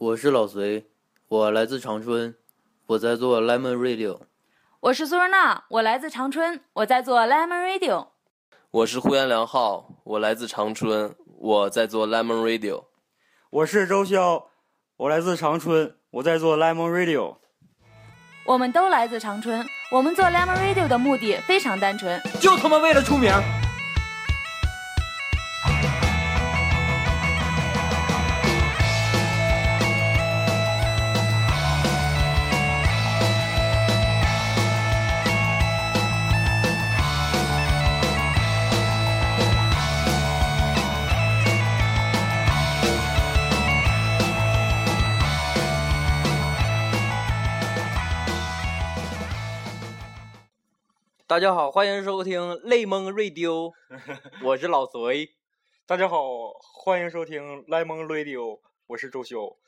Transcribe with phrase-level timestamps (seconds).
[0.00, 0.86] 我是老隋，
[1.26, 2.32] 我来自长春，
[2.86, 4.20] 我在做 Lemon Radio。
[4.78, 8.06] 我是苏若娜，我来自长春，我在做 Lemon Radio。
[8.70, 12.84] 我是呼延良浩，我来自长春，我在做 Lemon Radio。
[13.50, 14.44] 我是周潇，
[14.98, 17.38] 我来自长春，我在做 Lemon Radio。
[18.44, 23.32] 我们都来自长春，我们做 Lemon Radio 的目的非常单纯，就他妈为了出名。
[51.28, 53.70] 大家好，欢迎收听《泪蒙 Radio》，
[54.42, 55.28] 我是老隋。
[55.86, 59.58] 大家好，欢迎收听 Lemon Radio，我是周修。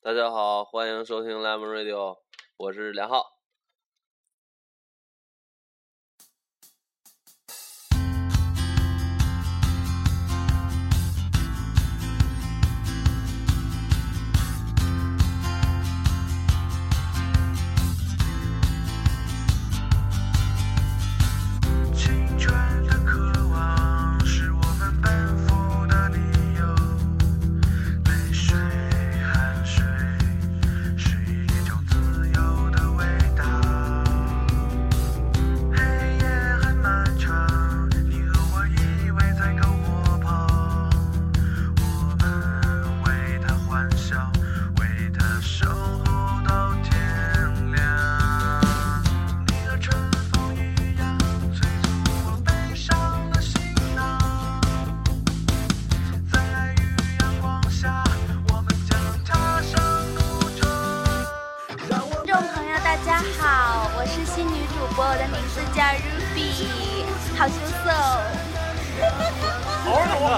[0.00, 2.18] 大家好，欢迎收听 Lemon Radio，
[2.56, 3.31] 我是梁浩。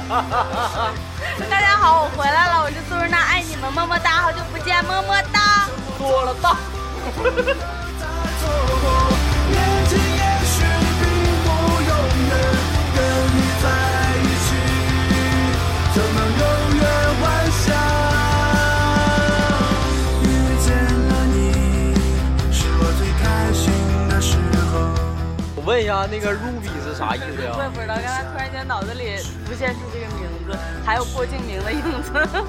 [1.51, 5.67] 大家好，我回来了，我是苏若娜，爱你们，么么哒，好久不见，么么哒。
[5.99, 6.57] 多了大。
[9.49, 9.57] 年
[9.89, 10.61] 轻也许
[11.01, 11.09] 并
[11.41, 11.49] 不
[11.81, 11.89] 永
[12.29, 12.31] 远，
[12.95, 13.01] 跟
[13.33, 13.67] 你在
[14.21, 14.47] 一起，
[15.95, 16.45] 就能永
[16.77, 16.85] 远
[17.23, 17.25] 幻
[17.65, 17.65] 想。
[20.23, 20.25] 遇
[20.61, 20.69] 见
[21.09, 21.97] 了你，
[22.53, 23.73] 是我最开心
[24.11, 24.37] 的时
[24.71, 24.73] 候。
[25.57, 27.57] 我问一下，那个 Ruby 是啥意思呀？
[27.57, 29.17] 我也不知道，刚才突然间脑子里
[29.47, 29.81] 浮现出
[30.85, 32.13] 还有郭敬明的影子。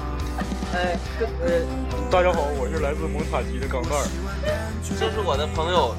[0.74, 1.60] 哎，跟呃，
[2.10, 4.04] 大家好，我是来自蒙塔吉的钢蛋儿，
[4.98, 5.94] 这是我的朋友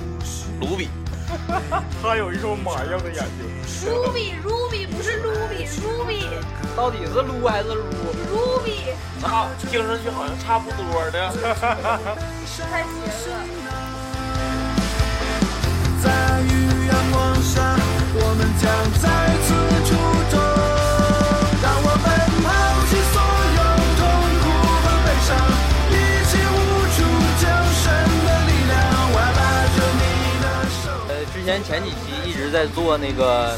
[0.62, 0.90] 卢比。
[2.02, 3.44] 他有一双马一样的眼睛。
[3.90, 6.24] Ruby Ruby 不是 Ruby Ruby
[6.76, 7.84] 到底是撸还是撸
[8.32, 11.34] ？Ruby，差，听上去好像差不多的。
[12.70, 13.38] 太邪了。
[16.02, 16.06] 在
[16.44, 17.76] 与阳光下，
[18.14, 18.66] 我们将
[19.02, 19.06] 再
[19.44, 19.48] 次
[19.90, 19.92] 出
[20.32, 20.67] 征。
[31.68, 33.58] 前几期一直在做那个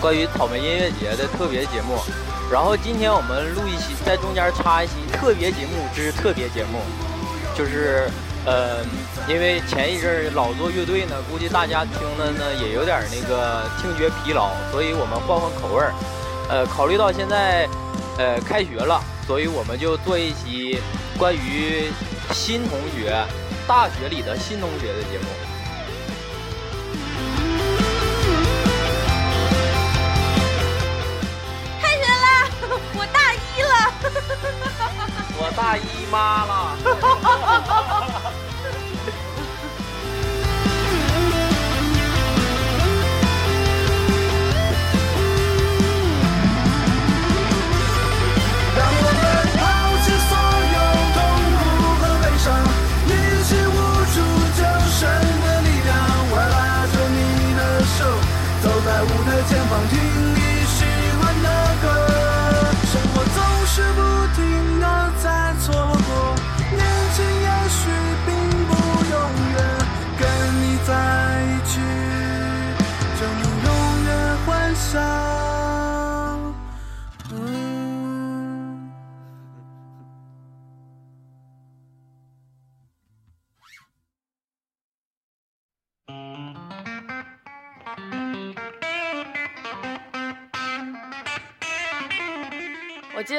[0.00, 1.98] 关于草莓音乐节的特别节目，
[2.50, 6.80] 然后今天我们录一期，在中间插一期特别节目之特别节目，
[7.54, 8.08] 就是
[8.46, 8.82] 呃，
[9.28, 15.92] 因为前一阵儿老做乐队呢，估计大家听的呢也有点那个听觉疲劳，所以我们换换口味儿。
[16.48, 17.68] 呃，考虑到现在
[18.16, 20.80] 呃开学了，所以我们就做一期
[21.18, 21.92] 关于
[22.32, 23.14] 新同学、
[23.68, 25.51] 大学里的新同学的节目。
[35.38, 38.32] 我大姨妈了。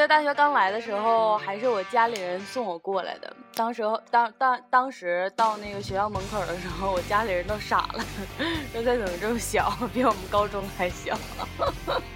[0.04, 3.34] 得大学刚来的时候，还是我家里人送我过来的。
[3.56, 8.04] 当时候当当当时到那个学校门口的时候，我家里人都傻了，
[8.74, 11.18] 说这怎么这么小，比我们高中还小。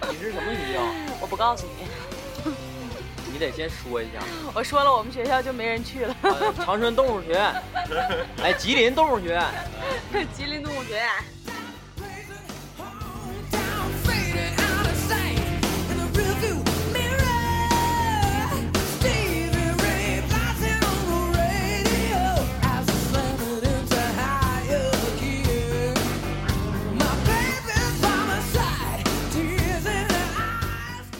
[0.10, 0.82] 你是什么学校？
[1.22, 2.52] 我不告诉你，
[3.32, 4.20] 你得先说一下。
[4.54, 6.16] 我说了我们学校就没人去了。
[6.24, 7.56] 呃长春动物学院，
[8.44, 9.46] 哎，吉林动物学院。
[10.34, 11.00] 吉林动物学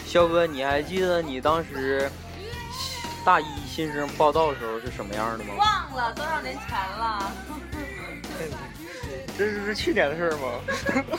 [0.08, 2.10] 肖哥，你还记得你当时
[3.26, 5.54] 大一新生报道的时候是什么样的吗？
[5.58, 7.32] 忘了多少年前了。
[9.38, 10.48] 这是去年的事儿吗？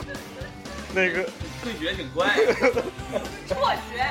[0.94, 1.22] 那个
[1.62, 2.34] 退学挺快。
[3.46, 4.02] 辍学。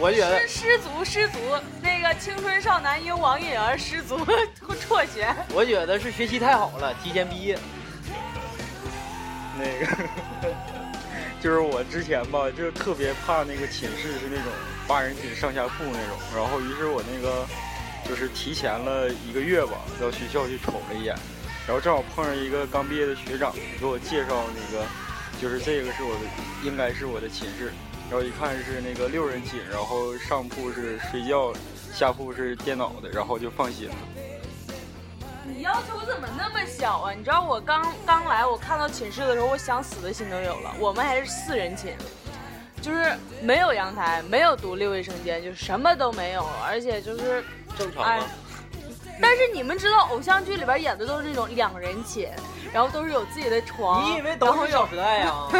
[0.00, 1.38] 我觉得失失足失足，
[1.80, 4.18] 那个青春少男因网瘾而失足
[4.88, 5.32] 辍学。
[5.54, 7.56] 我觉得是学习太好了，提前毕业。
[9.56, 9.86] 那个，
[11.46, 14.52] 就是我之前吧，就特别怕那个寝室是那种
[14.88, 17.46] 八人寝上下铺那种，然后于是我那个
[18.04, 21.14] 就是提前了一个月吧，到学校去瞅了一眼，
[21.64, 24.84] 然后正好碰上一个刚毕业的学长给我介绍那个，
[25.40, 26.20] 就是这个是我的，
[26.64, 27.72] 应该是我的寝室，
[28.10, 31.54] 然后一看是那个六人寝，然后上铺是睡觉，
[31.94, 33.94] 下铺是电脑的，然后就放心了。
[35.46, 37.12] 你要求怎么那么小啊？
[37.12, 40.74] 你知道我刚刚来，我看到寝室的时候，我想死的心都有了。
[40.78, 41.94] 我们还是四人寝，
[42.82, 47.44] 就是没有阳台，没有独立卫生间，就什么都没有，而且就是哎
[47.78, 48.24] 正常吗？
[49.18, 52.30] 但是你们知道，偶像剧里边演的都是那种两人寝，
[52.72, 54.04] 然后都是有自己的床。
[54.10, 55.32] 你以为都是小时代呀？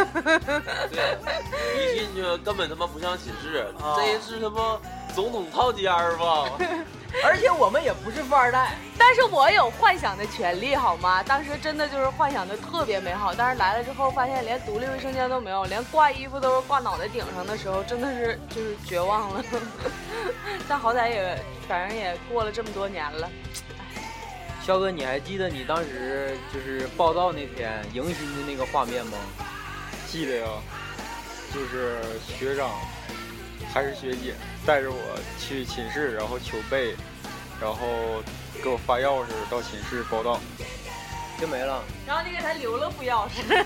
[0.91, 4.79] 对，一进去根本他妈不像寝室，啊这是他妈
[5.15, 6.51] 总统套间儿吧？
[7.23, 11.23] 而且我们也不是富二代，但是我有幻想的权利，好吗？
[11.23, 19.43] 当时真的就是幻想的特别美好，但是来了之后发现连独立卫生间都没有，连挂衣服都是挂脑袋顶上的时候，真的是就是绝望了。
[20.67, 23.29] 但好歹也反正也过了这么多年了。
[24.63, 29.17] 肖哥，你还记得你当时就是报道那天迎新的那个画面吗？
[30.07, 30.47] 记得呀，
[31.53, 32.69] 就是学长
[33.73, 34.35] 还是学姐
[34.67, 36.93] 带着我去寝室，然后求被，
[37.61, 38.21] 然后
[38.61, 40.39] 给我发钥匙到寝室报到。
[41.39, 41.83] 就没了。
[42.07, 43.63] 然后你给他留了副钥匙，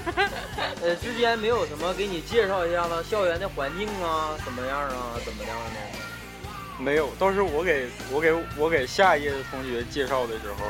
[0.84, 6.84] 呃，之间没有什么给你介绍一下子校园的环境啊，怎么样啊，怎么样的？
[6.84, 10.66] 没有，倒是我给我给我给下一届的同学介绍的时候，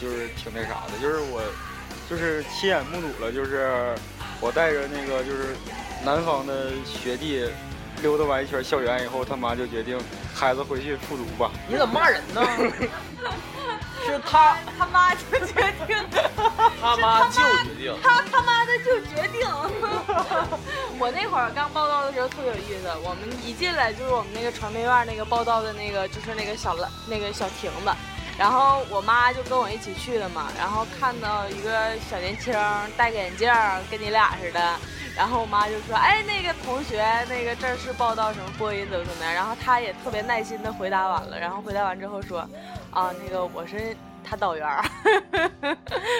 [0.00, 1.42] 就是挺那啥的，就是我
[2.08, 3.92] 就是亲眼目睹了，就是
[4.40, 5.56] 我带着那个就是
[6.04, 7.44] 南方的学弟
[8.02, 9.98] 溜达完一圈校园以后，他妈就决定
[10.34, 11.50] 孩子回去复读吧。
[11.68, 12.42] 你怎么骂人呢？
[14.06, 15.96] 是他，他妈就决定，
[16.80, 19.44] 他妈就决定，他他妈的就决定。
[20.98, 27.90] 我那会儿刚报道的时候特别有意思，我们一进来就是我们那个传媒院那个报道的那个就是那个小蓝那个小亭子，
[28.38, 32.52] 然后我妈就跟我一起去的嘛，然后看到一个小年轻
[32.96, 33.50] 戴个眼镜，
[33.90, 34.60] 跟你俩似的。
[35.16, 42.40] 然后我妈就说：“哎，那个同学，那个这是报道什么播音怎么怎么样？”然后他也特别耐心的回答完了，然后回答完之后说
[42.92, 43.96] ：“啊，那个我是
[44.26, 44.84] 他导员儿。”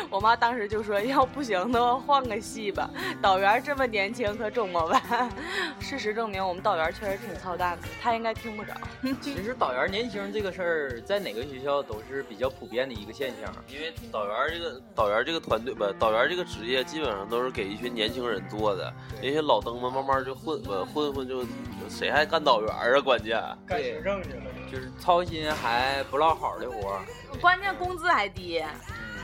[0.08, 2.88] 我妈当时就说：“要不行的话换个系吧，
[3.20, 5.30] 导员这么年轻可怎么办？”
[5.80, 8.72] 事实证明，我们导员确实挺操蛋的，他应该听不着。
[9.20, 13.52] 其实导员年轻这个事儿，在哪个学校都是比较普遍的一个现象。
[13.68, 21.44] 因为导员这个导员这个团队吧，导员这个职业基本上都是给一群年轻人做的，那些老登们慢慢就混吧，混混就
[21.88, 23.00] 谁还干导员啊？
[23.00, 24.44] 关键干行政去了。
[24.70, 27.00] 就是操心还不落好的活儿。
[27.40, 28.62] 关键工资还低。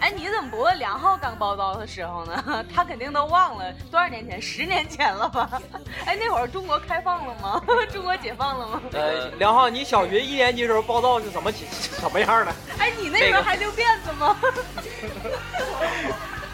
[0.00, 2.64] 哎，你怎么不问梁浩刚报道的时候呢？
[2.74, 5.48] 他肯定都忘了多少年前，十年前了吧？
[6.04, 7.62] 哎，那会儿中国开放了吗？
[7.92, 8.82] 中国解放了吗？
[8.92, 12.52] 呃，梁浩，你小学一年级时候报道是什么情什么样的？
[12.78, 14.36] 哎，你那时候还留辫子吗？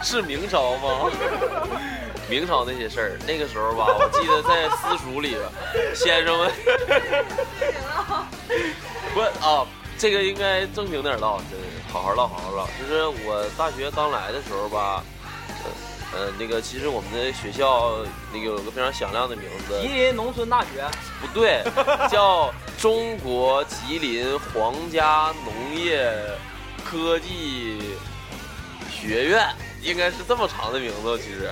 [0.03, 1.11] 是明朝吗？
[2.29, 5.35] 明朝那些事儿，那个时候吧，我记得在私塾里，
[5.95, 6.51] 先生们
[9.13, 9.65] 不啊，
[9.97, 12.67] 这个应该正经点唠，真是好好唠，好好唠。
[12.79, 15.03] 就是我大学刚来的时候吧，
[16.13, 17.97] 呃，呃那个其实我们的学校
[18.33, 20.89] 那个有个非常响亮的名字吉，林农村大学，
[21.21, 21.63] 不对，
[22.09, 26.11] 叫中国吉林皇家农业
[26.83, 27.95] 科技
[28.91, 29.47] 学院。
[29.81, 31.49] 应该是这么长的名字，其实。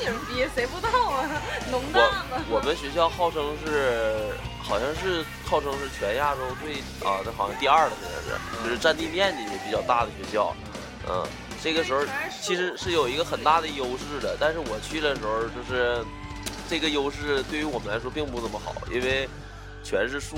[0.00, 1.28] 你们逼谁不知道啊？
[1.70, 2.56] 农大我。
[2.56, 4.32] 我们学校号称是，
[4.62, 6.74] 好像是号称是全亚洲最
[7.08, 10.54] 啊，这好像第二了，现在是，就是占地面积也比较大的学校。
[11.08, 11.26] 嗯，
[11.62, 12.04] 这个时候
[12.40, 16.04] 其实是有一个很大的优势的，但是我去的时候就是
[16.68, 19.28] 这个优势对于我们来说并不怎么好，因为
[19.82, 20.36] 全是树，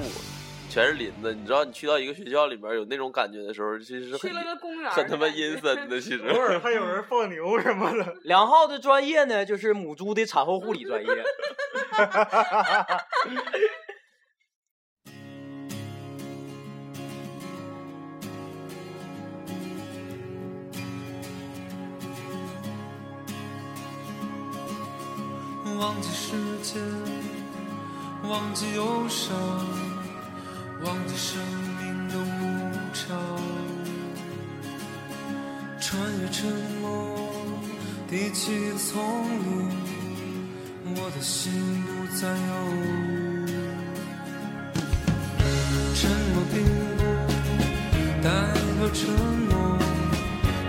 [0.74, 1.32] 全是林子。
[1.32, 6.26] 你知道，你去到一个学校里面有那种感觉的时候，其实是去很了个公园儿，很他妈阴森的，其实。
[6.26, 8.16] 偶尔还有人放牛什么的。
[8.24, 11.24] 梁浩的专业呢，就是母猪的产后护理专业。
[25.78, 26.82] 忘记时间，
[28.28, 29.34] 忘记忧伤，
[30.84, 31.40] 忘记生
[31.80, 32.42] 命的无
[32.92, 33.16] 常，
[35.80, 36.44] 穿越沉
[36.82, 36.86] 默，
[38.08, 39.02] 低起的丛
[39.40, 39.70] 林，
[40.94, 41.50] 我的心
[41.86, 42.36] 不再犹
[43.46, 43.48] 豫。
[45.94, 46.54] 沉默并
[46.98, 47.02] 不
[48.22, 48.28] 代
[48.78, 49.00] 表沉
[49.48, 49.52] 默，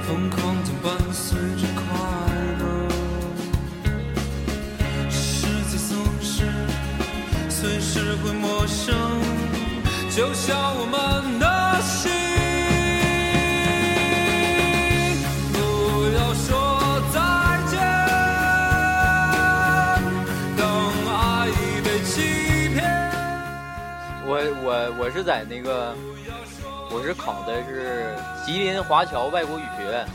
[0.04, 1.68] 疯狂总伴随着
[10.16, 12.10] 就像我们的心。
[15.52, 15.60] 不
[16.16, 17.20] 要说再
[17.70, 17.76] 见，
[20.56, 20.64] 当
[21.12, 22.80] 爱已被欺骗。
[24.26, 25.94] 我我我是在那个，
[26.90, 30.08] 我是考的是吉林华侨外国语学院。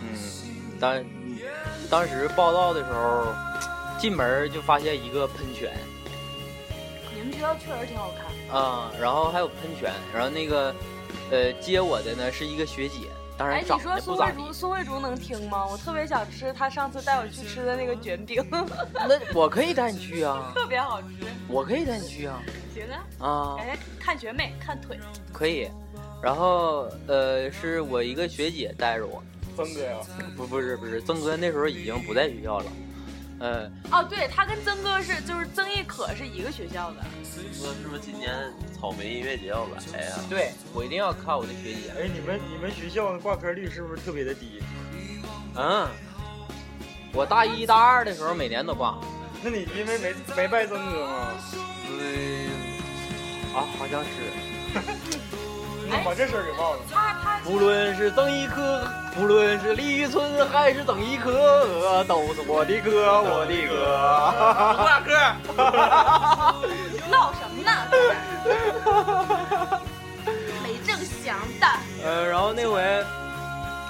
[0.00, 0.16] 嗯，
[0.80, 1.04] 当
[1.90, 3.26] 当时报道的时候，
[3.98, 5.70] 进门就发现一个喷泉
[7.22, 8.58] 你们学校确实挺好看。
[8.58, 10.74] 啊、然后还有喷泉，然后那个
[11.30, 14.36] 呃接我的呢是一个学姐，当哎，然长你说得不咋地。
[14.36, 15.66] 苏慧竹，苏慧竹能听吗？
[15.66, 21.08] 我特别想吃她上次带我去吃的那个卷饼，那我可以带你去啊， 特别好吃。
[21.46, 22.42] 我可以带你去啊
[22.74, 22.84] 行
[23.18, 23.56] 啊，啊。
[23.60, 24.98] 哎看学妹，看腿。
[25.32, 25.68] 可以，
[26.22, 29.22] 然后呃，是我一个学姐带着我，
[29.56, 29.96] 曾哥呀，
[30.36, 32.66] 不不是不是，曾哥那时候已经不在学校了，
[33.40, 36.96] 呃，哦，对他跟曾哥是就是曾轶可是一个学校的。
[37.54, 38.30] 说是不是今年
[38.78, 44.62] 草莓音乐节要来呀、对我一定要看我的学姐，哎，你们你们学校的挂科率是不是特别的低？
[45.56, 45.88] 嗯，
[47.12, 48.98] 我大一大二的时候每年都挂，
[49.42, 51.28] 那你因为没没拜曾哥吗？
[51.88, 52.46] 对，
[53.54, 54.10] 啊，好像是，
[56.04, 56.78] 把这事儿给忘了？
[56.90, 63.74] 他他不论是曾轶可，不论是李宇春还是曾轶可，都是我的歌，我的歌。
[64.76, 65.14] 挂科。
[67.10, 67.70] 闹什么呢？
[70.62, 71.66] 没正想的。
[72.04, 72.80] 呃，然后那回，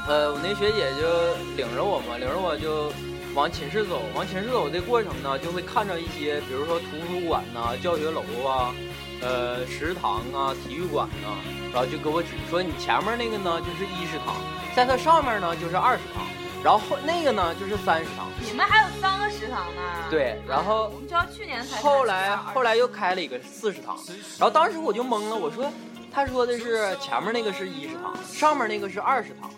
[0.09, 2.93] 呃，我那学姐就领着我嘛，领着我就
[3.35, 4.03] 往寝室走。
[4.15, 8.75] 往寝室走的过程呢，就会看着一些，比如说图书馆呐、教学楼啊、
[9.21, 11.37] 呃食堂啊、体育馆呐、
[11.73, 14.35] 然后就给我指说，你前面那个呢就是一食堂，
[14.75, 16.27] 在它上面呢就是二食堂，
[16.65, 18.29] 然后后那个呢就是三食堂。
[18.45, 19.83] 你们还有三个食堂呢？
[20.11, 23.97] 对，然后我们学校去年才后来后来又开了一个四食堂，
[24.39, 25.71] 然后当时我就懵了，我说
[26.13, 29.51] 他说的是前面那个是一食堂，上面那个是二食堂，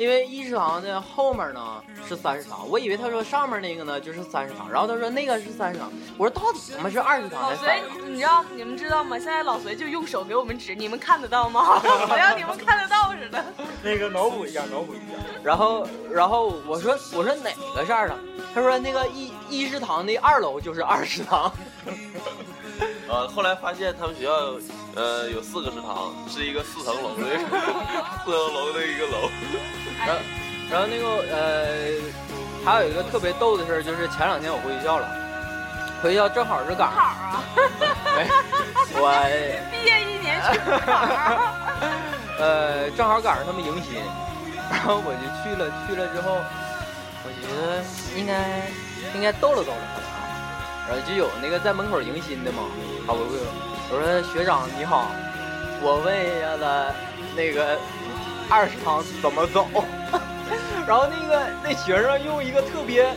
[0.00, 1.60] 因为一食堂的后面呢
[2.08, 9.18] 是三食堂，我以为他说上面那个呢就是三食堂，然后他说那个是三食堂，我说到底他妈是二食堂老隋还是三食堂？，你知道你们知道吗？
[9.18, 11.62] 现在老隋就用手给我们指，你们看得到吗？
[12.08, 13.44] 好像你们看得到似的。
[13.82, 15.02] 那个脑补一下，脑补一下。
[15.44, 18.18] 然后然后我说我说哪个是二食堂？
[18.54, 21.52] 他说那个一一食堂的二楼就是二食堂。
[23.08, 24.32] 呃，后来发现他们学校
[24.94, 27.24] 呃有四个食堂，是一个四层楼的
[28.24, 29.28] 四层楼的一个楼。
[30.06, 30.20] 然后，
[30.70, 32.00] 然后那个呃，
[32.64, 35.08] 还有一个特别逗的事儿，就是前两天我回学校了，
[36.02, 37.42] 回学校正好是赶考上，啊，
[38.16, 38.28] 没，
[38.94, 39.10] 我
[39.70, 41.56] 毕业一年去考啊。
[42.38, 44.00] 呃正好赶上他们迎新，
[44.70, 46.38] 然后我就去了，去了之后，
[47.24, 47.84] 我觉得
[48.18, 48.66] 应该
[49.14, 49.78] 应该逗了逗了
[51.06, 52.62] 就有那个在门口迎新的嘛，
[53.06, 53.32] 啊我我
[53.92, 55.10] 我说学长你好，
[55.82, 56.94] 我问一下子
[57.36, 57.78] 那个
[58.48, 59.66] 二食堂怎么走，
[60.86, 63.14] 然后那个那学生用一个特别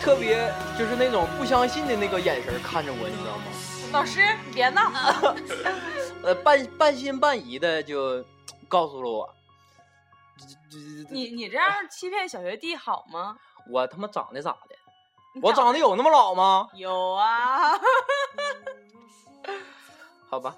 [0.00, 3.44] 特别就是那种不相信的那个眼神看着我，你知道吗？
[3.92, 4.90] 老师，你别闹。
[6.22, 8.24] 呃，半半信半疑的就
[8.68, 9.34] 告诉了我，
[11.10, 13.36] 你你这样欺骗小学弟好吗？
[13.70, 14.67] 我他妈长得咋的？
[15.42, 17.78] 我长得有那么老吗有啊
[20.28, 20.56] 好吧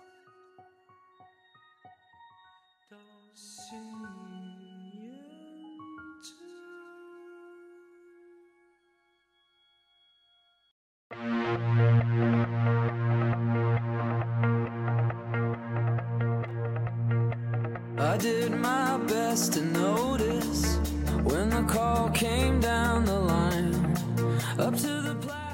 [17.98, 20.78] i did my best to notice
[21.22, 23.69] when the call came down the line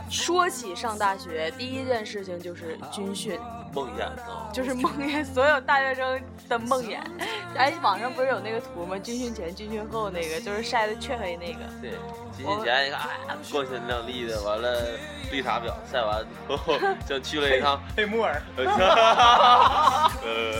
[0.08, 3.38] 说起上大学，第一件事情就是军训，
[3.74, 6.98] 梦魇啊， 就是梦魇，所有大学生的梦魇。
[7.58, 8.96] 哎，网上不是有那个图吗？
[8.98, 11.60] 军训前、军训后那个，就是晒的黢黑那个。
[11.82, 11.90] 对，
[12.36, 14.82] 军训前你看，哎，光鲜亮丽的，完了
[15.32, 18.64] 绿茶婊晒完之后， 就去了一趟，黑木耳，呃，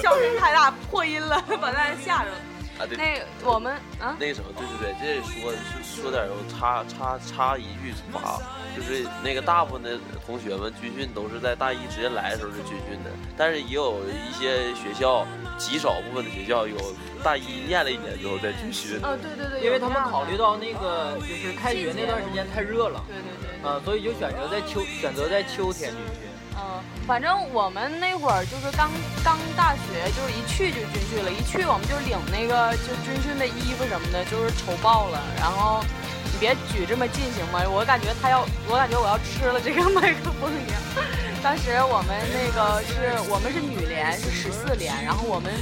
[0.02, 2.36] 笑声太大，破音了，把大家吓着了。
[2.78, 5.52] 啊对，那个我们啊，那个什么，对对对，这说
[5.83, 8.40] 是说点儿，我插插插一句话，
[8.76, 16.76] 就是那个大部分的同学们军训都是在大一直接来的时候是军训的，但是也有一些学校，极少部分的学校有
[17.25, 19.00] 大一念了一年之后再军训。
[19.02, 23.71] 哦，对对对，因为他们考虑到那个就是开学那段时间太热了，对对对对。
[23.71, 26.28] 啊，所以就选择在秋选择在秋天军训。
[26.59, 28.90] 嗯，反正我们那会儿就是刚
[29.22, 35.22] 刚大学，就是一去就军训了，一去我们就领那个就军训的衣服什么的，就是丑爆了。
[35.38, 35.84] 然后
[36.25, 37.62] 你别举这么近行吗？
[37.70, 40.80] 我感觉他要，我感觉我要吃了这个麦克风一样。
[41.44, 45.52] 当时我们那个是我们是女连，是十四连，然后我们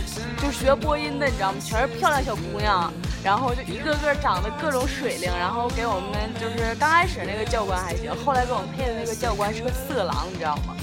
[0.41, 1.59] 就学播音的，你知道吗？
[1.61, 2.91] 全是漂亮小姑娘，
[3.23, 10.75] 然后就一个个长得各种水灵，然后给我们就是刚开始那个教官还行，后来给我们配的那个教官是个色狼，你知道吗？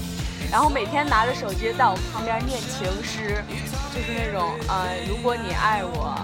[0.52, 3.42] 然后每天拿着手机在我旁边念情诗，
[3.88, 6.14] 就是那种呃，如果你爱我，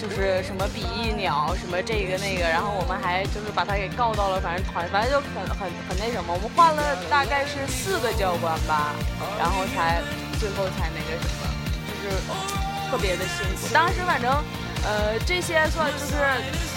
[0.00, 8.96] 就是什么比翼鸟，什么这个那个，然后我们还就是把他给告到了，反正团，反正就很很很那什么，我们换了大概是四个教官吧，
[9.38, 10.00] 然后才
[10.40, 11.44] 最后才那个什么，
[12.00, 12.16] 就是
[12.88, 13.68] 特别的辛苦。
[13.68, 14.32] 当时反正
[14.84, 16.12] 呃，这些算就是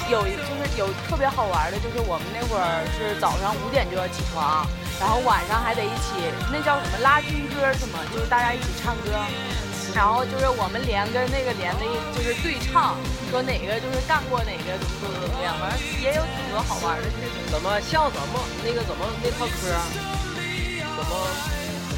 [0.10, 4.66] 有，就是有特别好玩的，就是我们那会儿是早上五点就要起床，
[5.00, 9.12] 然后晚上还得一起，那叫什么拉军歌什么，就是大家一起唱歌，
[9.94, 12.96] 然后就是我们连跟那个连的，一就是对唱，
[13.30, 17.06] 说哪个就是干过哪个，怎么怎么怎么样，反正也有挺多好玩的。
[17.52, 19.76] 怎么像什么那个怎么那套歌？
[20.96, 21.12] 怎么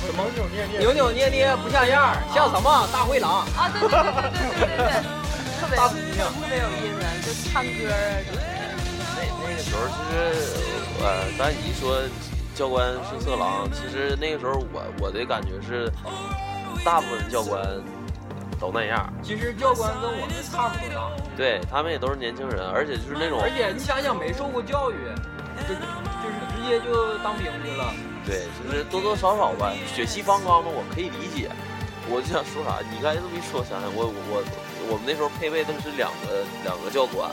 [0.09, 3.45] 怎么扭扭捏捏，扭扭捏捏不像样儿，像什么大灰狼？
[3.53, 5.18] 啊，对对对对对。
[5.59, 5.83] 特别特
[6.47, 8.41] 别有意思，就唱歌啊什么的。
[9.15, 10.15] 那那个时候其实，
[11.03, 12.01] 呃，刚才你一说
[12.55, 15.91] 教官是色狼，其实那个时候我我的感觉是，
[16.83, 17.61] 大部分教官
[18.59, 24.95] 都那样，其实教官跟我们差不多大，对他们也都是年轻人，而且就是那种而且你想想没受过教育，
[25.67, 27.93] 就就是直接就当兵去了。
[28.25, 31.51] 对，就是多多少少吧，血气方刚嘛，我可以理解。
[32.11, 34.41] 我就想说啥，你刚才这么一说，想想，我我我
[34.78, 37.29] 我们那时候配备的是两个两个教官，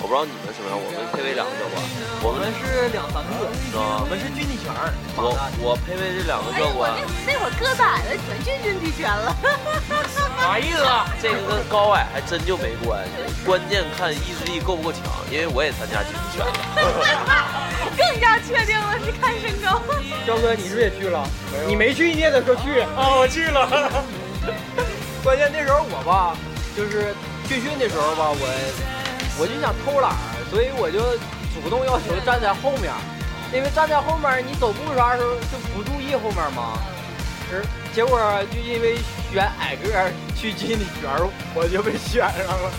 [0.00, 1.76] 我不知道你们什么样，我们配备两个教官，
[2.22, 4.06] 我我们们是两三个，是吧我？
[4.08, 4.72] 们是军体拳，
[5.16, 6.92] 我我配备这两个教官，
[7.26, 9.34] 那那会儿个子矮的全去军体拳了。
[10.38, 10.86] 啥意思，
[11.20, 16.52] 这个跟高矮还真就没关系，关键看意志力够不够强，因为我也参加军体拳了。
[17.98, 19.82] 更加确定了，是看身高。
[20.24, 21.26] 彪哥你是不是也去了？
[21.66, 22.80] 你没去你也得说去。
[22.94, 24.04] 啊，我去了。
[25.24, 26.36] 关键那时候我吧，
[26.78, 27.12] 就是
[27.48, 28.46] 军训的时候吧，我
[29.40, 30.14] 我就想偷懒，
[30.48, 31.02] 所以我就
[31.50, 32.94] 主动要求站在后面，
[33.52, 36.78] 因为站在后面你走步啥时候就不注意后面嘛。
[37.50, 38.20] 是，结果
[38.54, 38.94] 就因为
[39.32, 42.70] 选矮个儿去军体拳儿，我就被选上了。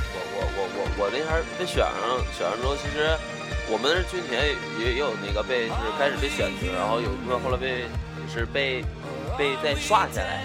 [0.00, 3.12] 我我我我我那天被选上，选上之后，其实
[3.68, 4.48] 我们是军前
[4.80, 7.84] 也也有那个被就是开始被选择，然后有一部分后来被
[8.32, 8.82] 是被
[9.36, 10.40] 被再刷下来，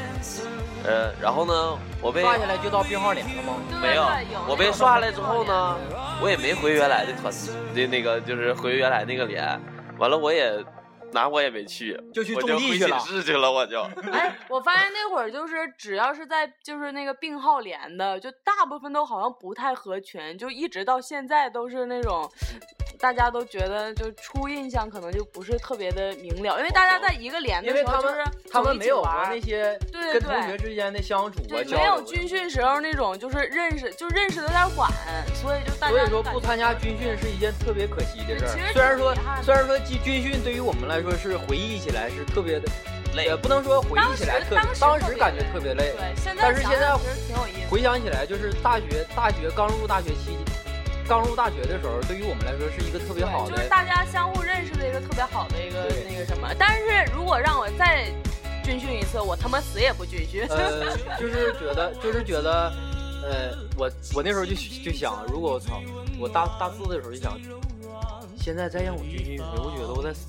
[0.84, 3.56] 呃，然后呢，我被刷下来就到病号连了吗？
[3.82, 4.04] 没有，
[4.48, 5.78] 我被刷下来之后呢，
[6.22, 7.32] 我也没回原来的团
[7.76, 9.60] 的那个就是回原来那个连，
[10.00, 10.64] 完了我也
[11.12, 13.82] 哪我也没去，就去回种地去了寝室去了，我就。
[14.12, 22.28] 哎，我发现那会儿就是只要是在就是那个病号连的，就大部分都好像不太合群，就一直到现在都是那种。
[23.02, 32.02] 大家都觉得就初印象可能就不是特别的明了，因为大家在一个连的因为他时候就是们他们没有过起玩那些对跟同学之间的相处啊对，交没有。
[32.04, 34.92] 军训时候那种就是认识，就认识的有点晚，
[35.34, 38.54] 所以就大家所以说不参加军训是一件特别可惜的事儿。
[38.54, 42.70] 其实虽然说虽然说军军训对于我们来说是回忆起来是特别的
[43.16, 45.92] 累也不能说回忆起来特别，当时当时感觉特别累。
[45.98, 47.70] 对，现在但是现在想想其实挺有意思。
[47.72, 50.38] 回想起来，就是大学大学刚入大学期，
[51.12, 56.48] 刚入大学的时候，对于我们来说是一个特别好的就是大家相互认识的一个特别好的一个对那个什么。
[56.58, 58.06] 但是如果让我再
[58.64, 60.48] 军训一次，我他妈死也不军训。
[60.48, 62.72] 呃，就是觉得，就是觉得，
[63.26, 65.82] 呃，我我那时候就就想，如果我操，
[66.18, 67.38] 我大大四的时候就想，
[68.40, 70.28] 现在再让我军训一回，我觉得我得死。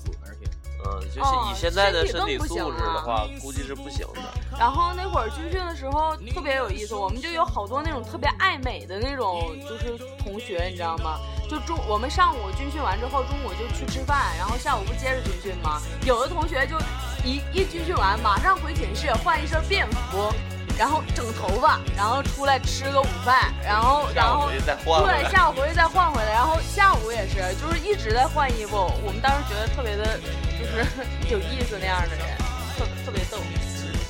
[1.07, 4.21] 就是哦以现在的身体素质的话，估计是不行的。
[4.57, 11.19] 然后那会儿军训的时候特别有意思，我们就有好多那种特别爱美的那种就是同学，你知道吗？
[11.49, 15.81] 就中我们上午军训完之后，中午就去吃饭，然后下午不接着军训吗？
[16.05, 16.77] 有的同学就
[17.23, 20.33] 一一军训完马上回寝室换一身便服，
[20.77, 28.75] 然后整头发，然后出来吃个午饭，然后然后下午回去再换回对来下午回去再换回来，然后下午也是就是一直在换衣服。
[29.03, 30.19] 我们当时觉得特别的，
[30.59, 30.85] 就是
[31.29, 32.37] 有意思那样的人，
[32.77, 33.37] 特特别逗。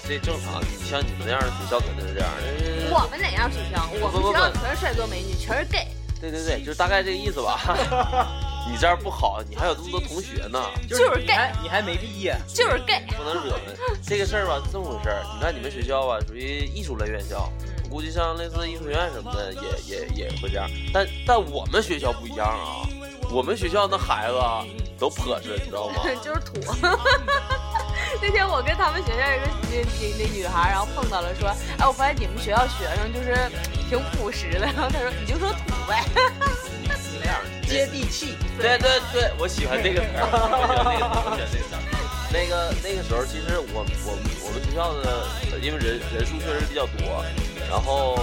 [0.05, 2.43] 这正常，你像你们那样的学校肯定是这样的。
[2.91, 3.89] 我们哪样学校？
[4.01, 5.87] 我们学校全是帅哥美女，全是 gay。
[6.19, 7.59] 对对对，就是大概这个意思吧。
[8.69, 13.03] 你这样不好，你还有这么多同学呢，就是你 gay 还你还没毕业，就是 gay。
[13.17, 13.77] 不能惹人。
[14.05, 15.23] 这个事儿吧，这么回事儿。
[15.35, 17.49] 你看你们学校吧，属于艺术类院校，
[17.83, 20.69] 我估计像类似艺术学院什么的，也也也会这样。
[20.93, 22.87] 但但我们学校不一样啊，
[23.31, 24.65] 我们学校那孩子啊
[24.97, 26.03] 都泼实，你知道吗？
[26.23, 26.59] 就是土。
[28.21, 33.35] 那天我跟他们学校一个那那那女孩，然后碰到了，说：“哎，我发现你们学校学生就是
[33.89, 36.03] 挺朴实的。”然后她说：“你就说土呗。
[37.73, 38.37] 接地气。
[38.61, 41.81] 对对对，我喜欢这个词儿，我喜欢这个词儿，我喜欢这个词儿。
[42.33, 47.23] 那个那个时候，其实我我我们学校的，呃因为人人数确实比较多，
[47.69, 48.17] 然后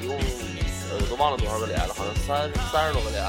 [0.00, 3.20] 一共呃我都忘了多少个连了，好像三三十多个连，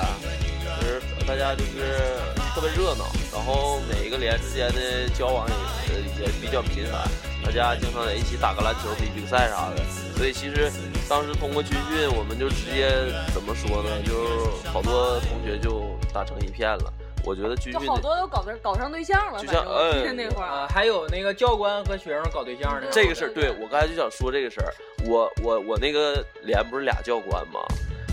[0.80, 2.16] 就是大家就是
[2.56, 5.54] 特别热闹，然后每一个连之间的交往也
[5.92, 7.04] 呃也比较频繁，
[7.44, 9.84] 大家经常在一起打个篮球、比比赛啥的，
[10.16, 10.72] 所以其实
[11.10, 12.90] 当时通过军训，我们就直接
[13.34, 16.94] 怎么说呢，就好多同学就打成一片了。
[17.24, 20.48] 我觉得”军就训好多都搞对搞上对象了，就像呃 那会儿。
[20.48, 24.74] 啊，还有那个教官和学生搞对象的，这个事儿，对我刚才就想说这个事儿。
[25.06, 27.60] 我我我那个连不是俩教官吗？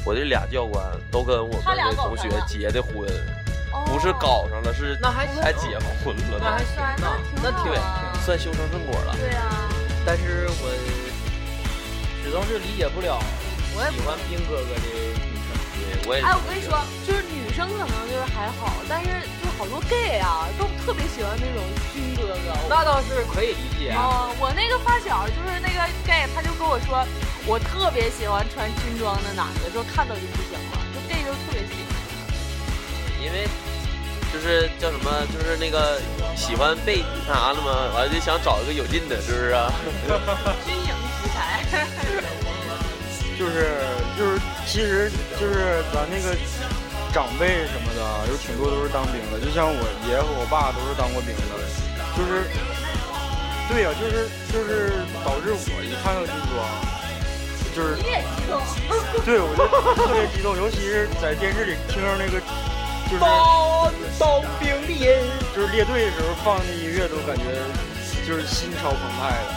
[0.05, 3.48] 我这俩教官都跟我们的同学结的婚，哦
[3.87, 7.73] 不是搞上了，是那还行还结婚了，那还行那，那挺
[8.25, 9.15] 算修成正果了。
[9.17, 9.69] 对啊、
[10.05, 10.71] 但是我
[12.23, 13.19] 始终是理解不了
[13.75, 15.57] 我也喜欢兵哥哥的女生。
[15.79, 19.09] 对，我也是哎，我跟你说，就是女生可能就是还好，但是
[19.41, 21.63] 就好多 gay 啊，都特别喜欢那种
[21.95, 22.53] 军哥哥。
[22.69, 23.95] 那倒是可以理解。
[23.97, 27.07] 哦，我那个发小就是那个 gay，他就跟我说，
[27.47, 31.97] 我特别喜欢穿军装的男的，说看到就不行了，就 gay 就特别喜欢。
[33.19, 33.49] 因为
[34.33, 36.01] 就是叫什么，就是那个
[36.37, 39.73] 喜欢被那啥了嘛，完了就想找一个有劲的，是不是啊？
[40.65, 40.85] 军营
[41.23, 41.65] 题材。
[43.39, 43.87] 就是
[44.19, 46.35] 就是，其实就是咱那个
[47.15, 49.79] 长辈什么的，有挺多都是当兵的，就像我
[50.11, 51.55] 爷和我爸都是当过兵的，
[52.19, 52.51] 就是，
[53.71, 54.91] 对呀、就是就是
[55.25, 56.67] 导致我一看到军装，
[57.71, 58.59] 就是你也激动。
[59.25, 59.63] 对我就
[60.03, 62.43] 特别激动，尤其是在电视里听到那个
[63.09, 64.29] 就是当当
[64.61, 65.25] 兵的人，
[65.57, 67.43] 就是列队的时候放的音乐，都感觉
[68.27, 69.57] 就是心潮澎湃的。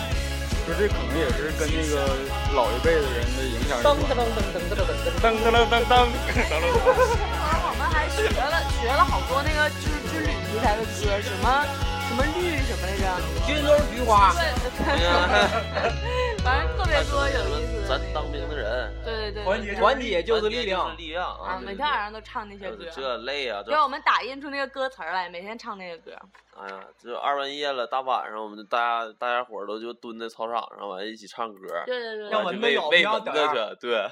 [0.68, 2.16] 就这可能也是跟那个
[2.54, 4.22] 老一辈的人的影响有噔关噔。
[4.24, 5.20] 噔噔噔噔噔噔。
[5.20, 6.54] 噔噔噔噔噔噔噔。
[6.54, 11.66] 那会儿我们还学了学了好多那个就是军旅题材的歌，什么
[12.08, 13.04] 什么绿什么来着？
[13.48, 14.40] 军中菊花，对，
[16.44, 18.02] 反正特别多有意思的咱。
[18.14, 26.12] 当兵的人，对对对，团结就是力量力量啊，每天晚上都唱那些歌，这累啊，这给我们打印出那个歌词儿来，每天唱那个歌。
[26.58, 34.10] 哎呀，这二半夜了，大晚上我们大家大家伙儿都就蹲在操场上，完了一起唱歌，对对对让对，完了就喂蚊子咬喂蚊子去，对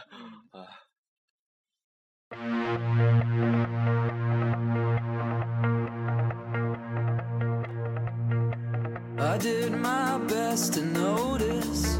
[9.18, 12.00] ，I did my best to notice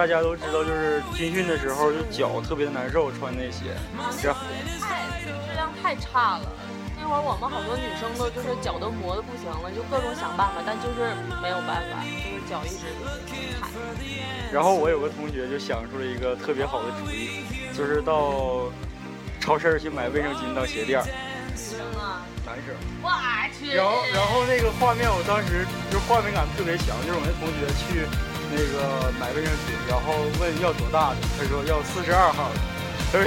[0.00, 3.76] 大家都知道，就是军训的时候，就脚特别的难受，穿那鞋。
[4.24, 4.40] 然后
[4.80, 6.50] 太质量太差了。
[6.98, 12.88] 那会儿我们好多女生都就是脚都磨得不行了，就各种想办法，但就是没有办法，就是脚一直
[13.60, 13.68] 踩。
[14.50, 17.44] 然后我有个同学就想出了一个特别好的主意，
[17.76, 18.72] 就是到
[19.38, 22.72] 超市去买卫生巾当鞋垫儿，女生啊，男生。
[23.04, 23.12] 我
[23.52, 23.76] 去。
[23.76, 28.08] 然后，然后那个画面，我当时就画面感特别强，就是我那同学去
[28.50, 32.58] 那个买卫生巾，然后问要多大的，他说要四十二号的。
[33.12, 33.26] 对，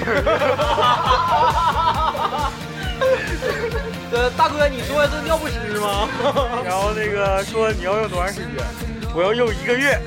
[4.19, 6.07] 呃，大哥，你说是尿不湿吗？
[6.63, 8.65] 然后那个说你要用多长时间？
[9.13, 9.99] 我要用一个月。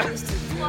[0.59, 0.65] 我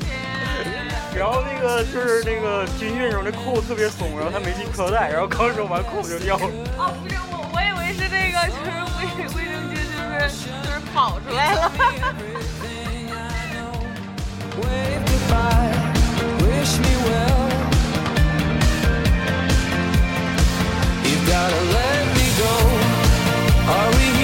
[0.00, 6.44] 去，然后那个就是那个军训时候那裤子特别松，然后他没系裤腰带，然后刚扔完裤子就掉了。
[6.76, 11.72] 哦，不是我，我以为是那个，就是卫卫生巾，就是就是跑出来了。
[17.06, 17.48] well.
[21.06, 22.54] You've gotta let me go.
[23.76, 24.19] Are we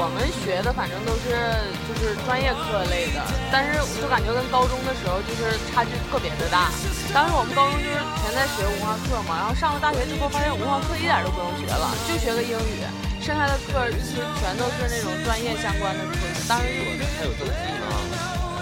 [0.00, 1.36] 我们学的反正都是
[1.84, 3.20] 就是专业课类的，
[3.52, 6.72] 但是就感觉跟高中的时候就是差距特别的大。
[7.12, 12.80] 当时我们高中就是全在学文化课嘛，然后上了大学之后发现文化课一点都不用学了，就学个英语，
[13.20, 16.16] 剩下的课就是全都是那种专业相关的课。
[16.48, 17.89] 当时我还有政治呢，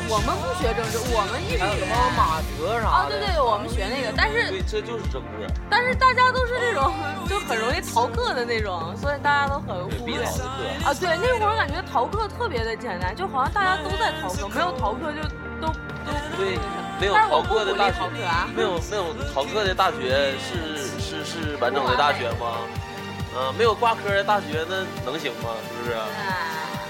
[0.08, 3.20] 我们不学政治，我们一直学还有什么马哲啥啊，的。
[3.20, 6.88] 对对，我们学那个，但是对，这就是政治，但是大家都是这种
[7.28, 10.16] 就很容易逃课的那种，所以大家都很忽略。
[10.16, 10.88] 必逃的课。
[10.88, 15.20] 啊，对，那会儿感觉逃课特别的简单，就好像大家都在逃课，没有逃课就
[15.60, 16.10] 都都。
[16.40, 16.56] 对，
[16.98, 18.00] 没有逃课的大学。
[18.56, 22.64] 没有没有逃课的大学是是是完整的大学吗？
[23.36, 25.52] 嗯、没有挂科的大学那能行吗？
[25.68, 25.94] 是不是？
[25.94, 26.80] 哎，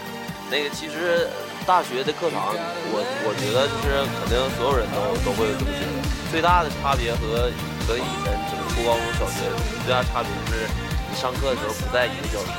[0.48, 1.28] 那个其实
[1.68, 2.56] 大学的课堂，
[2.88, 2.96] 我
[3.28, 5.92] 我觉得就是肯定所有人都都会有这么觉得。
[6.32, 7.52] 最大的差别和
[7.84, 9.44] 和以前什么初高中小学
[9.84, 12.56] 最大差别就是，你上课的时候不在一个教室，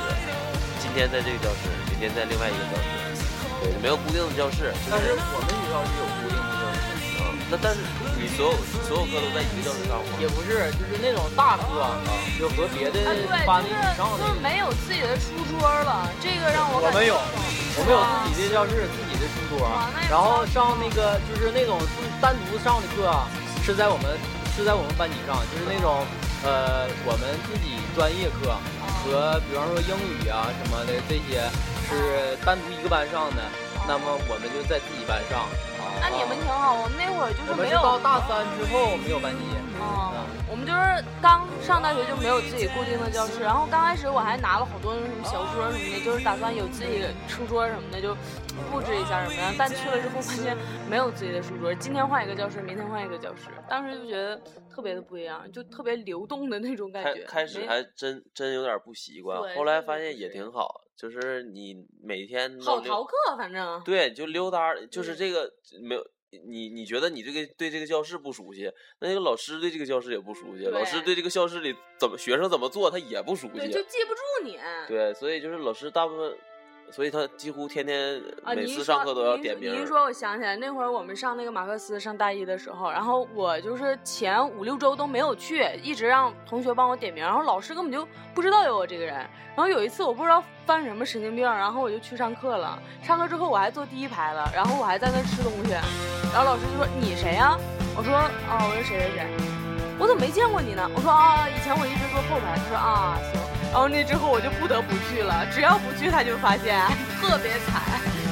[0.78, 3.26] 今天在这个教室，明天在另外一个教室，
[3.66, 4.70] 对，没有固定的教室。
[4.86, 6.86] 就是但是我们学校是有固定的教室，
[7.18, 7.82] 嗯，那但是
[8.14, 8.54] 你所有
[8.86, 10.06] 所有课都在一个教室上吗？
[10.22, 11.98] 也不是，就是那种大课啊，
[12.38, 14.38] 就和别的啊对，班就是的以上的就是。
[14.38, 17.18] 没有自己的书桌了，这个让我感觉我们有，
[17.76, 19.68] 我们有自己的教室，自己的书桌
[20.10, 23.28] 然后上那个就是那种就是单独上的课啊，
[23.62, 24.18] 是在我们
[24.56, 26.04] 是在我们班级上，就是那种
[26.42, 28.50] 呃我们自己专业课
[29.04, 31.46] 和比方说英语啊什么的这些
[31.88, 33.42] 是单独一个班上的，
[33.86, 35.46] 那么我们就在自己班上。
[36.02, 39.42] 那你们挺好，我们那会儿就是没有是到大三之后没有班级。
[39.78, 40.80] 嗯，我们就是
[41.22, 48.14] 刚上大学就没有自己固定的教室，然后刚开始我还拿了好多那种什么小桌什么的，就是打算有自己的书桌什么的，就
[48.70, 49.54] 布置一下什么的。
[49.56, 50.56] 但去了之后发现
[50.90, 54.36] 没有自己的书桌，今天换一个教室，明天换一个教室，当时就觉得
[54.68, 57.22] 特别的不一样，就特别流动的那种感觉。
[57.24, 65.48] 开始还真真有点不习惯，后来发现也挺好，就是你每天好逃课，反正对，就溜达，就是嗯这个
[65.80, 66.04] 没有
[66.44, 74.58] 你，你觉得你这个对这个教室不熟悉，那这个老师对这个教室也不熟悉，老师对对这个教室里怎么学生怎么做他也不熟，悉就，记不住你。
[74.86, 76.38] 对，所以就是老师大部分，
[76.90, 89.14] 所以他几乎天天啊，每次上课都要点名你一说，我想起来，那会儿我们上那个马克思上大一的时候，然后我就是前五六周都没有去，一直让同学帮我点名，然后老师根本就不知道有我这个人。
[89.14, 92.78] 然后有一次我不知道犯什么神经病，然后我就去上课了。
[93.02, 95.72] 上课之后我还坐第一排了，然后我还在那吃东西，
[96.32, 97.58] 然后老师就说你谁呀、
[97.96, 99.26] 我说啊，我是谁谁谁。
[99.98, 100.88] 我怎么没见过你呢？
[100.94, 102.56] 我说啊，以前我一直坐后排。
[102.56, 103.39] 他说啊，行。
[103.70, 106.82] 然后那之后我就不得不去了，只要不去他就发现
[107.22, 107.82] 特别惨。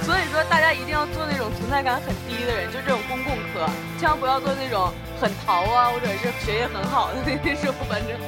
[0.03, 3.69] 所以说大家一定要做那种存在感很低的人，就这种公共科，
[4.01, 7.75] 千万不要做那种很淘啊，或者是学业很好的那种。
[7.89, 8.19] 反 正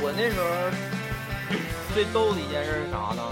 [0.00, 0.44] 我那时候
[1.94, 3.22] 最逗的一件事是啥呢？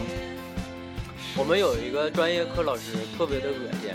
[1.36, 3.92] 我们有一个专业课老师特别的恶心，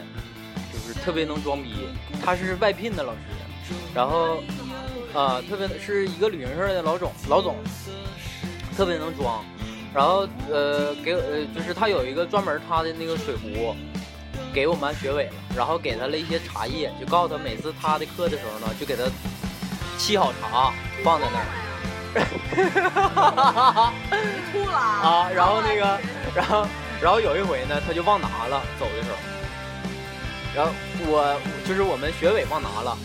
[0.72, 1.90] 就是特别能装逼。
[2.24, 4.44] 他是外聘的老师，然后
[5.18, 7.56] 啊、特别是一个旅行社的老总，老总
[8.78, 9.44] 特别能装。
[9.92, 13.76] 然后呃，给呃，就是他有一个专门他的那个水壶，
[14.54, 19.06] 给我们班学委了，然后给他了一些茶叶，就告诉他每次他的课的时候呢，就给他
[19.98, 20.72] 沏好茶
[21.04, 21.46] 放在那儿。
[24.52, 26.00] 吐了 啊，然后那个，
[26.36, 26.68] 然后
[27.02, 29.18] 然后有一回呢，他就忘拿了，走的时候，
[30.56, 30.72] 然后
[31.08, 32.96] 我就是我们学委忘拿了，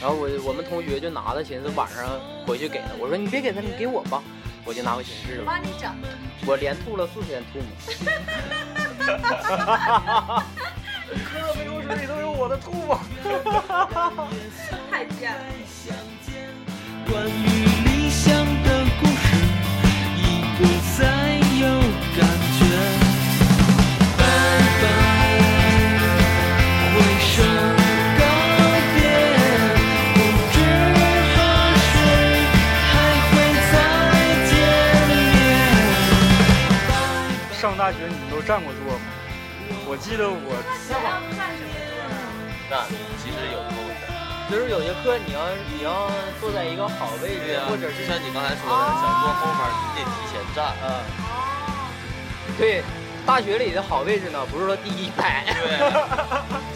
[0.00, 4.22] 然后我我们同学就拿了，寻思晚上回去给他，我说你别给他，你给我吧，
[4.64, 5.94] 我就拿回寝室了，把你整，
[6.46, 7.66] 我连吐了四天吐沫，
[11.24, 12.98] 喝的流水里都有我的吐沫。
[14.90, 15.38] 太贱了。
[17.10, 17.32] 关于
[17.84, 18.32] 理想
[18.62, 19.26] 的故事，
[20.16, 20.20] 已
[20.56, 20.60] 不
[20.96, 21.00] 再
[21.58, 21.66] 有
[38.46, 39.00] 占过座吗？
[39.86, 40.50] 我记得我
[40.90, 40.98] 站
[43.22, 44.14] 其实有这么回事儿。
[44.50, 50.74] 就是有些课你要你要坐在一个好位置，啊，或者是就像你刚才说的，想坐后面，你得提前站。
[50.82, 50.86] 嗯，
[52.58, 52.82] 对，
[53.24, 55.78] 大学里的好位置呢，不是说第一排，对，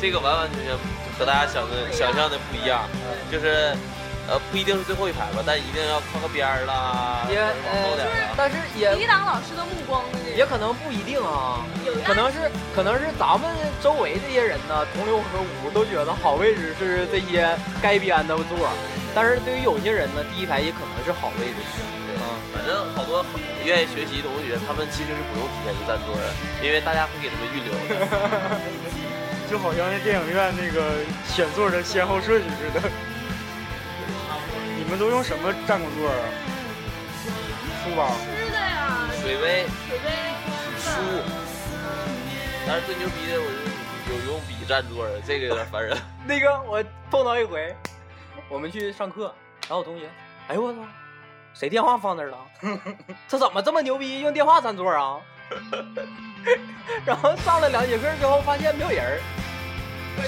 [0.00, 0.76] 这个完完全全
[1.18, 2.82] 和大家想的想象的不一样，
[3.30, 3.74] 就是。
[4.26, 8.34] 呃，不一定是最后一排吧，但一定要靠个边儿啦，也或者往后点儿啦。
[8.36, 18.72] 但是也抵挡老师的目光的这也可能不一定啊，有可能是可能是咱们周围这些人呢，同流合污，都觉得好位置是这些该编的座儿，
[19.14, 21.60] 但是对于有些人呢，第一排也可能是好位置。
[22.16, 23.20] 嗯，反正好多
[23.62, 26.32] 愿意学习的同学，他们其实是不用提前去占座的，
[26.64, 28.56] 因为大家会给他们预留的。
[29.50, 32.88] 就好像那电影院那个选座的先后顺序似的。
[34.94, 36.16] 你们都用什么占过座啊？
[37.82, 38.12] 书包。
[38.14, 40.08] 吃的呀，水杯、水杯、
[40.78, 40.88] 书，
[42.64, 43.44] 但是最牛逼的，我
[44.06, 45.98] 就有用笔占座的，这个有点烦人。
[46.24, 46.80] 那个我
[47.10, 47.74] 碰到一回，
[48.48, 50.08] 我们去上课，然后我同学，
[50.46, 50.78] 哎呦我操，
[51.54, 52.38] 谁电话放那儿了？
[53.28, 55.18] 他怎么这么牛逼，用电话占座啊？
[57.04, 59.20] 然后上了两节课之后，发现没有人儿，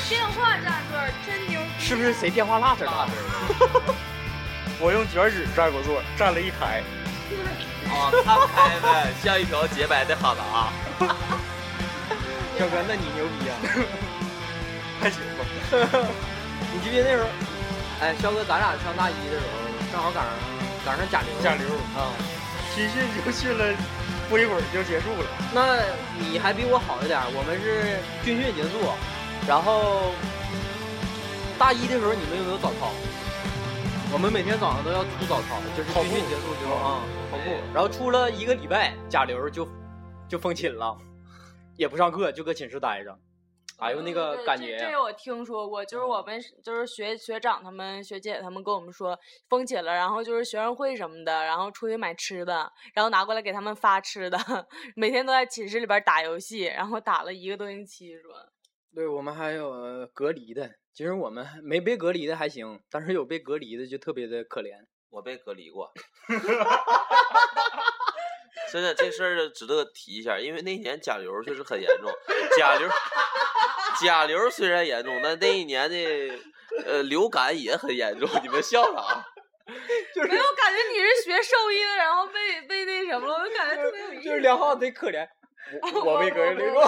[0.09, 1.67] 电话占座真牛逼。
[1.79, 3.09] 是不是谁电话落这儿了？
[4.79, 6.83] 我用卷纸占过座，占了一排。
[7.89, 10.73] 啊， 他拍的，像一条洁白的哈达。
[12.59, 13.53] 小哥，那你牛逼啊！
[15.01, 15.45] 还行吧。
[16.73, 17.29] 你记不记得那时候？
[18.01, 20.33] 哎，肖哥，咱俩上大一的时候，正好赶上
[20.85, 21.29] 赶上甲流。
[21.43, 22.12] 甲流啊，
[22.75, 23.75] 军训就训了，
[24.29, 25.29] 不一会儿就结束了。
[25.53, 25.81] 那
[26.19, 28.93] 你还比我好一点，我们是军训结束，
[29.47, 30.12] 然后
[31.59, 32.93] 大一的时候你们有没有早操？
[34.12, 37.51] 我们每天早上都要出早操，就是军训结束之后啊，跑步。
[37.75, 39.69] 然后出了一个礼拜，甲流就
[40.29, 40.97] 就封寝了，
[41.77, 43.19] 也不上课，就搁寝室待着。
[43.79, 44.87] 哎呦，那个感觉呀！
[44.87, 49.19] 这个我听说过，就是我们就是学学长他们、学姐他们跟我们说
[49.51, 54.38] 封寝了，然后就是学生会什么的，然后出去买吃的，然后拿过来给他们发吃的，
[54.97, 58.33] 每天都在寝室里边打游戏，然后打了一个多星期，说。
[58.95, 64.73] 对我们还有呃隔离的，其实我们没被隔离的还行，但是有被隔离的就特别的可怜。
[65.11, 65.93] 我被隔离过。
[68.73, 72.11] 真的，这事儿值得提一下，因为那年甲流确实很严重。
[72.57, 72.89] 甲流，
[74.01, 75.97] 甲流虽然严重，但那一年的
[76.87, 78.27] 呃流感也很严重。
[78.43, 79.23] 你们笑啥？
[80.15, 84.23] 就是没有感觉你是学兽医的，然后被被那什么了，我就感觉特别有意思。
[84.23, 85.29] 就是梁浩贼可怜，
[86.05, 86.85] 我被隔离过。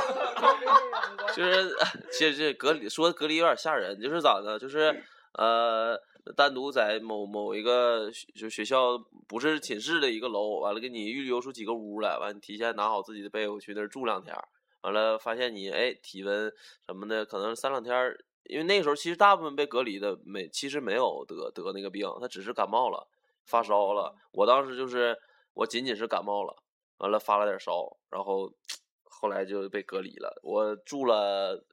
[1.34, 1.74] 就是
[2.12, 4.58] 其实这隔离说隔离有点吓人，就是咋的？
[4.58, 5.02] 就是
[5.34, 6.00] 呃。
[6.36, 14.36] 单独在某某一个就学校不是寝室的一个楼，完了给你预留出几个屋来，完你提前拿好自己的被窝去那儿住两天，
[14.82, 16.52] 完了发现你哎体温
[16.84, 18.14] 什么的可能三两天，
[18.44, 23.08] 因为那个时候其实大部分被隔离的没其实没有得得那个病，他只是感冒了
[23.46, 24.14] 发烧了。
[24.32, 25.16] 我当时就是
[25.54, 26.54] 我仅仅是感冒了，
[26.98, 28.52] 完了发了点烧，然后
[29.04, 30.40] 后来就被隔离了。
[30.42, 31.64] 我住了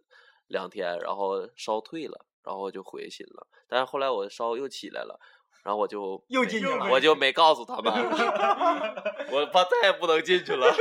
[0.48, 2.26] 两天，然后烧退了。
[2.46, 5.20] 然后我就回寝了，但是后来我烧又起来了，
[5.64, 7.92] 然后我就又进去了，我就没告诉他们，
[9.34, 10.72] 我怕再也不能进去了。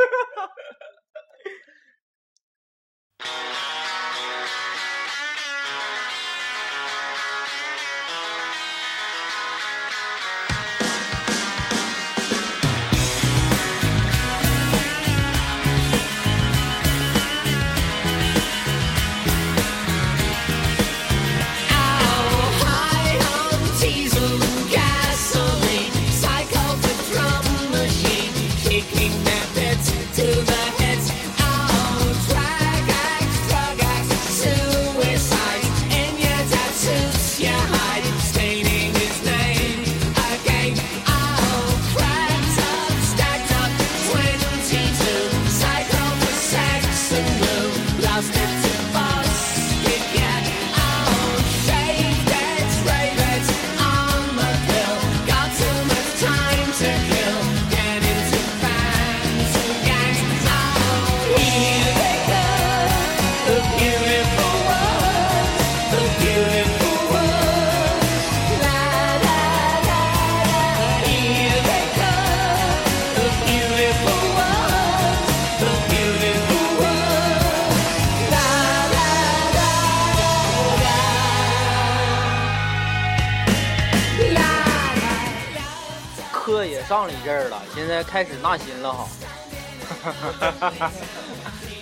[88.15, 89.09] 开始纳新了哈。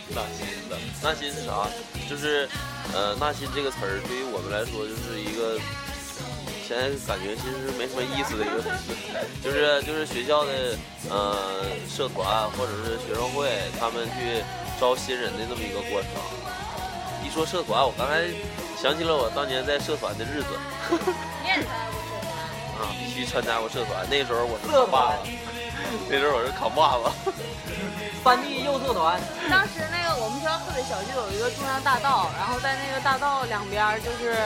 [0.08, 1.68] 纳新的，纳新是啥？
[2.08, 2.48] 就是，
[2.94, 5.60] 呃，纳新这个词儿对于我们来说就是一个，
[6.66, 8.96] 现在感觉其实没什么意思的一个东西，
[9.44, 10.50] 就是就是学校的
[11.10, 14.42] 呃社团或者是学生会，他们去
[14.80, 16.08] 招新人的这么一个过程。
[17.22, 18.24] 一说社团，我刚才
[18.80, 20.48] 想起了我当年在社团的日子
[21.44, 22.80] 你也参加过社团？
[22.80, 24.08] 啊，必须参加过社团。
[24.08, 25.28] 那时候我是扛把子，
[26.08, 27.32] 那时候我是扛把子。
[28.24, 29.20] 三 D 又社团，
[29.50, 34.36] 当时那个我们学校特别小，就有一个中央大道，然后在那个大道两边就是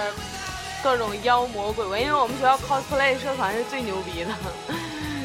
[0.83, 4.31] 各种妖魔鬼怪，因为我们学校 cosplay 社团是最牛逼的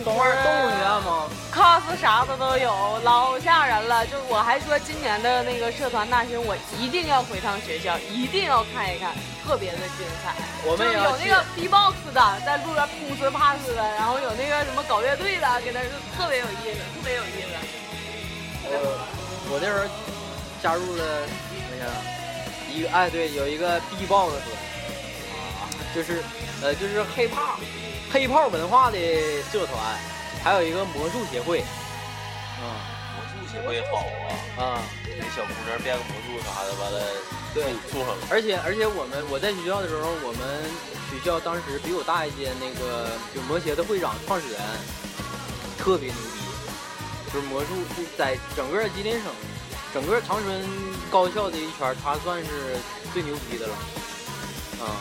[0.03, 4.05] 动物动物园吗？，cos 啥的都有，老吓人了。
[4.07, 9.13] 就我还说今年的那个社团大新，我一定要回趟学校，一定要看一看，
[9.45, 10.33] 特别的精彩。
[10.63, 15.85] 我们有那个 B-box 的，在路边噗呲啪呲的，然后有那个什么搞乐队的，给那儿
[16.17, 17.53] 特别有意思，特别有意思。
[18.63, 18.73] 我
[19.53, 19.83] 我那时候
[20.63, 21.85] 加入了什么呀？
[22.73, 26.23] 一个哎对，有一个 B-box 啊，就是
[26.63, 27.59] 呃就是黑炮
[28.13, 28.97] 黑炮文化的
[29.51, 29.79] 社团，
[30.43, 31.61] 还有一个魔术协会，
[32.59, 32.63] 啊
[33.15, 34.03] 魔术协会好
[34.59, 36.99] 啊，啊，给小姑娘变个魔术啥的，完了
[37.53, 37.63] 对。
[37.89, 38.17] 处上了。
[38.29, 40.43] 而且而且我们我在学校的时候，我们
[41.09, 44.59] 学校当时比我大一届，那个就魔协的会长创始人
[45.79, 49.31] 特别牛逼，就是魔术就在整个吉林省、
[49.93, 50.67] 整个长春
[51.09, 52.75] 高校这一圈，他算是
[53.13, 53.73] 最牛逼的了。
[54.83, 54.99] 啊。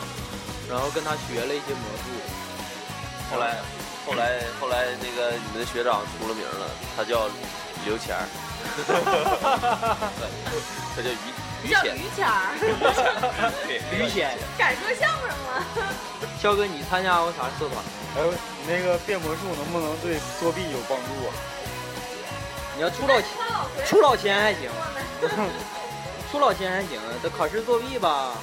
[0.69, 2.07] 然后跟他学了一些魔术，
[3.31, 3.55] 后来，
[4.05, 7.29] 后来，后来，那个你们的学长出了名了，他叫
[7.85, 8.27] 刘钱儿，
[10.19, 10.27] 对，
[10.95, 11.17] 他叫于
[11.63, 12.53] 于谦叫于，谦儿，
[13.65, 14.37] 对，于谦。
[14.57, 15.63] 敢说相声吗？
[16.41, 17.83] 肖哥，你参加过啥社团？
[18.17, 18.19] 哎
[18.63, 21.33] 你那个变魔术能不能对作弊有帮助啊？
[22.75, 23.21] 你要出老
[23.85, 24.69] 出老千还行，
[26.31, 28.35] 出老千还行，这考试作弊吧，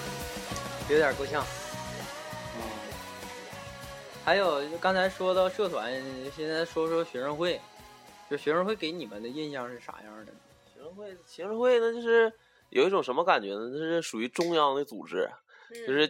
[0.88, 1.44] 有点够呛。
[4.28, 5.90] 嗯，还有刚才说到社团，
[6.36, 7.58] 现在说说学生会，
[8.30, 10.32] 就学生会给你们的印象是啥样的？
[10.66, 12.30] 学生会，学生会那，就是
[12.68, 13.70] 有一种什么感觉呢？
[13.72, 15.26] 那是属于中央的组织，
[15.70, 16.06] 就是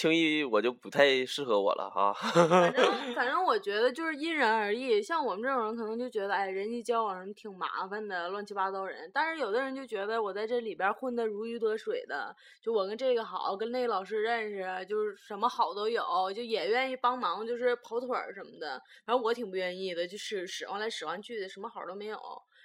[0.00, 2.10] 轻易我就不太适合我了啊。
[2.14, 2.84] 反正
[3.14, 9.10] 反正我觉得就是因人而异，像我们这种人可能就觉得，哎，人际交往挺麻烦的，乱七八糟人。
[9.12, 16.02] 但是有的人就觉得我在这里边混得如鱼得水的，就我跟这个好，跟那个老师认识，就是什么好都有，
[16.34, 18.80] 就也愿意帮忙，就是跑腿儿什么的。
[19.04, 22.18] 反正我挺不愿意的，就使使唤来使唤去的，什么好都没有。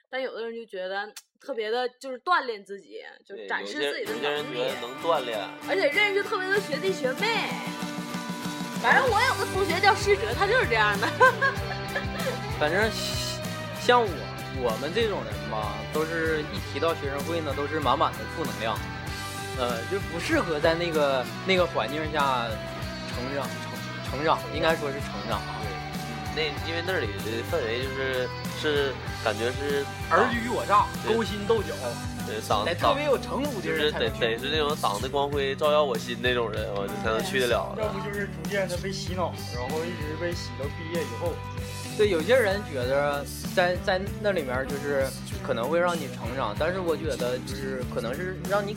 [0.09, 4.81] 但有的人就觉得特别的，就是锻炼自己，就，展示自己的有些人能力觉得。
[4.81, 7.49] 能锻炼，而且认识特别多学弟学妹。
[8.81, 11.07] 反正我有个同学叫施哲，他就是这样的。
[12.59, 12.89] 反正
[13.81, 14.07] 像我
[14.61, 18.77] 我们这种人吧，都是一提到学生会呢，都是满满的负能量，
[19.57, 22.47] 呃，就不适合在那个那个环境下
[23.09, 25.61] 成长成成长，应该说是成长啊。
[26.35, 28.27] 那因为那里的氛围就是
[28.59, 31.73] 是感觉是尔虞我诈，勾心斗角，
[32.27, 37.73] 对党党得特别有城府的就是得得是那种党的光辉照耀我心那种人，我才能去得了。
[37.79, 41.33] 要不就是逐渐的被洗脑，然后一直被洗到毕业以后。
[41.97, 43.25] 对，有些人觉得
[43.55, 45.07] 在在那里面就是
[45.41, 48.75] 可能会让你成长，但是我觉得就是可能是让你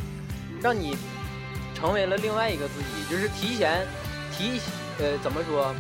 [0.63, 0.97] 让你
[1.75, 3.85] 成为了另外一个自己，就是提前
[4.31, 4.61] 提
[5.01, 5.75] 呃怎么说？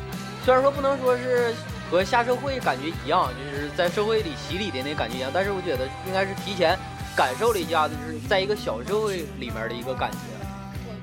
[0.44, 1.52] 虽然说不能说是
[1.90, 6.78] 和下社会感觉一样，就是在社会里洗礼的那感觉一样，但是我觉得应该是提前
[7.16, 10.18] 感受了一下，就是在一个小社会里面的一个感觉。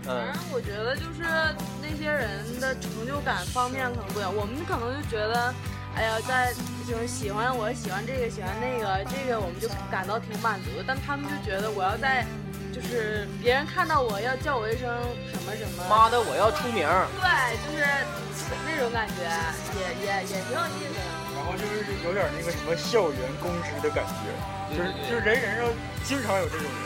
[0.03, 1.23] 反正我觉得就是
[1.81, 5.51] 那些人的成就感方面可能不一样，我们可能就觉得，
[5.95, 6.53] 哎呀，在
[6.87, 12.25] 就是喜欢我喜欢这个喜欢那个，这个我们就感到挺满足的，但他们就觉得我要在。
[12.75, 14.83] 就是别人看到我要叫我一声
[15.31, 16.83] 什么什么，妈的，我要出名！
[17.23, 17.87] 对，就是
[18.67, 19.23] 那种感觉，
[19.79, 20.99] 也也也挺有意思的。
[21.39, 24.27] 然后就是有点那个什么校园公知的感觉，
[24.75, 25.71] 就是就是人人上
[26.03, 26.83] 经常有这种人。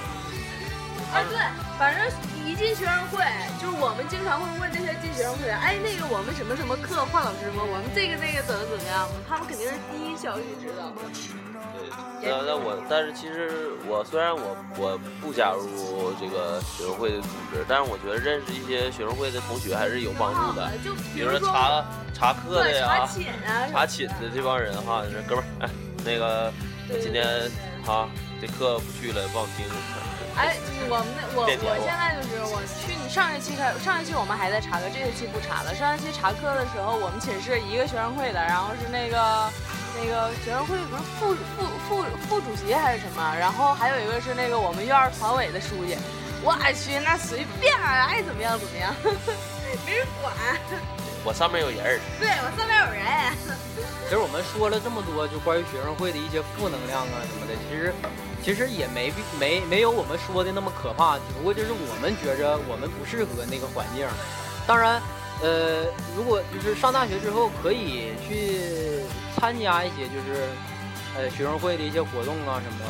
[1.10, 1.42] 啊，对，
[1.82, 2.06] 反正
[2.38, 3.24] 一进学生会，
[3.56, 7.64] 就是我们经常会问那些进学生会的，哎，那个我们什么什么课换老师吗？
[7.64, 9.08] 我们这个那个怎么怎么样？
[9.24, 11.00] 他们肯定是第一消息知道的。
[12.20, 20.68] 对，那那我，但是其实我虽然我我不加入这个学生会的组织，但是我觉得认识一些学生会的同学还是有帮助的。
[20.84, 25.70] 就比如说说查查课的呀，寝啊，查寝的这帮人哈，就是哥们儿，哎，
[26.04, 26.52] 那个
[26.92, 27.24] 对今天
[27.88, 28.04] 哈
[28.44, 29.64] 这课不去了，不好听。
[30.40, 30.56] 哎，
[30.88, 35.76] 我们那我我我现在就是我去你上一期开上一期我们还在查课，这一期不查了。
[35.76, 39.52] 上一期查课的时候，我们寝室一个学生会的，然后是那个
[39.96, 45.98] 那那个学生会不是副副副副主席还是什么，然后还有一个是那个我们院儿团委的书记，
[46.42, 48.96] 我去那随便啊爱怎么样怎么样，
[49.86, 50.34] 没人管。
[51.26, 53.04] 我上面有人儿，对我上面有人。
[54.08, 57.94] 其实我们说了这么多，就关于学生会的一些负能量啊什么的，其实
[58.44, 64.08] 其实也没必没没有我们说的那么可怕，只不过就是我们觉着我们不适合那个环境。
[64.66, 65.02] 当然，
[65.42, 65.86] 呃，
[66.16, 69.02] 如果就是上大学之后，可以去
[69.36, 70.48] 参加一些就是
[71.18, 72.86] 呃学生会的一些活动啊什么，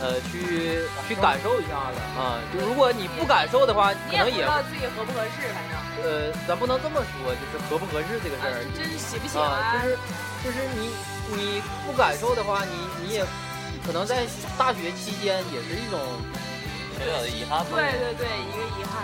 [0.00, 2.40] 呃，去去感受一下子啊。
[2.52, 8.64] 就如果你不感受的话，可能也不知道自己合不合适，反正呃，咱不能这么说，就是合不合适这个事儿。
[8.76, 9.82] 这是喜不喜啊，欢。
[9.82, 9.98] 就是
[10.44, 10.90] 就是你
[11.36, 12.72] 你不感受的话，你
[13.04, 13.24] 你也
[13.90, 14.24] 可能在
[14.56, 15.98] 大学期间也是一种
[16.96, 17.70] 小小的遗憾吧。
[17.74, 19.02] 对对对，一个遗憾，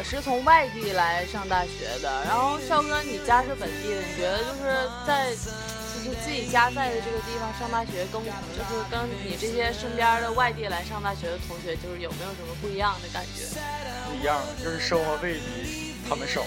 [0.00, 8.24] 我是从外地来上大学的，然后肖哥你家是本地的，你觉得就是在就是自己家在的这个地方上大学，跟我
[8.56, 8.98] 就是跟
[9.28, 13.44] 你这些身边的外地来上大学的同学，就是有没有什么不一样的感觉？
[14.08, 16.40] 不一样，就是生活费比他们少。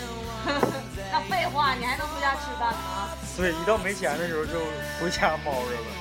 [1.14, 3.14] 那废话，你还能回家吃饭吗？
[3.38, 4.66] 对，一到没钱的时候就
[5.00, 5.94] 回家猫着了。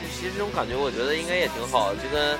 [0.00, 2.38] 其其实这种感觉，我觉得应该也挺好，就跟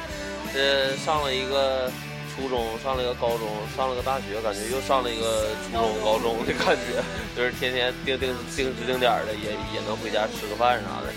[0.57, 1.93] 呃上了一个
[2.35, 6.99] 初中，上了一个高中，上了个大学，感觉又上了一个初中、高中的感觉，
[7.37, 11.13] 就是天天定定定时定点的，也也能回家吃个饭啥的。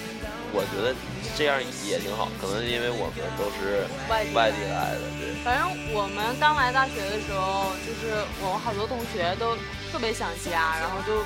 [0.53, 0.95] 我觉得
[1.35, 5.35] 这样也挺好，可能因为我们都是外地来的，对。
[5.43, 9.57] 反正我们刚来大学的时候，就是我们好多同学都
[9.91, 11.19] 特别想家，然后就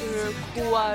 [0.00, 0.94] 就是哭啊。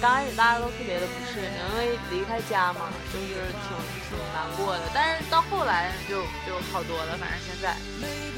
[0.00, 3.34] 刚开始大家都特别的不适应，因为离开家嘛，就是
[3.64, 3.72] 挺
[4.08, 4.82] 挺难过的。
[4.92, 7.76] 但是到后来就就好多了，反正现在，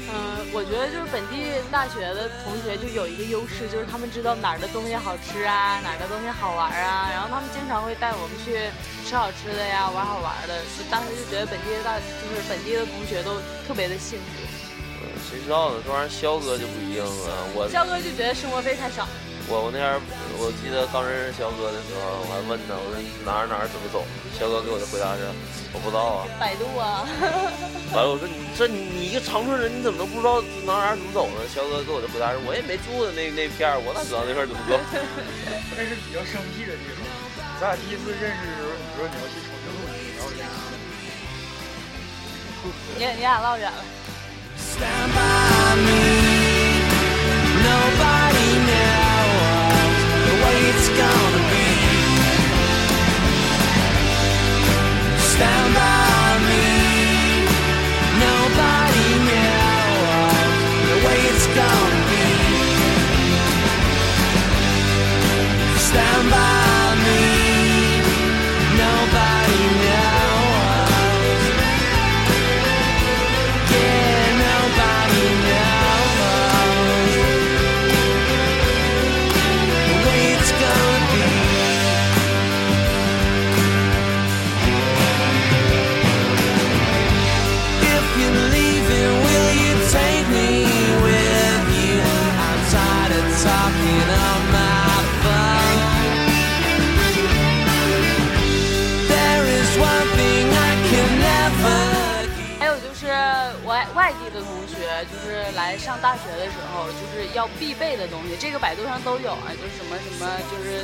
[0.07, 8.71] 嗯、我觉得就是本地大学的同学就有一个优势，就是他们知道哪儿的东西好吃啊，哪儿的东西好玩啊，然后他们经常会带我们去
[9.05, 10.63] 吃好吃的呀，玩好玩的。
[10.77, 13.35] 就当时就觉得本地的大就是本地的同学都
[13.67, 14.25] 特别的幸福。
[15.03, 15.83] 嗯，谁知道呢？
[15.85, 17.51] 这玩意儿肖哥就不一样了。
[17.53, 19.07] 我肖哥就觉得生活费太少，
[19.49, 19.97] 我我那天
[20.37, 24.05] 我记得刚认识肖哥的时候，我还问他，我说哪儿哪儿怎么走？
[24.37, 25.25] 肖哥给我的回答是
[25.73, 26.29] 我不知道啊。
[26.37, 27.01] 百度啊，
[27.97, 30.37] 完了我说你这你你一个长春人，你怎么都不知道
[30.69, 31.41] 哪儿哪儿怎么走呢？
[31.49, 34.77] 肖哥给我的回答是我也没住的那那片儿，我哪知道那块儿怎么走？
[35.73, 37.01] 那是比较生僻的地方。
[37.57, 40.45] 咱俩第一次认识的时候，你说你要去长春路，你要去
[43.01, 43.81] 你你俩唠远了。
[44.61, 45.89] Stand by me.
[47.59, 48.28] Nobody
[55.39, 55.98] Stand by
[105.69, 110.81] 来上大学的时候，就是要必备的东西，这个百度上都有啊，就是什么什么，就是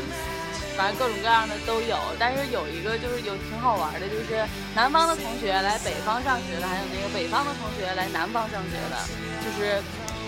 [0.77, 1.97] 反正各种各样的都有。
[2.19, 8.95] 但是有一个就是有挺好玩的，就是南方的同学来北方上学的，还有那个北方的同学来南方上学的，
[9.41, 9.81] 就是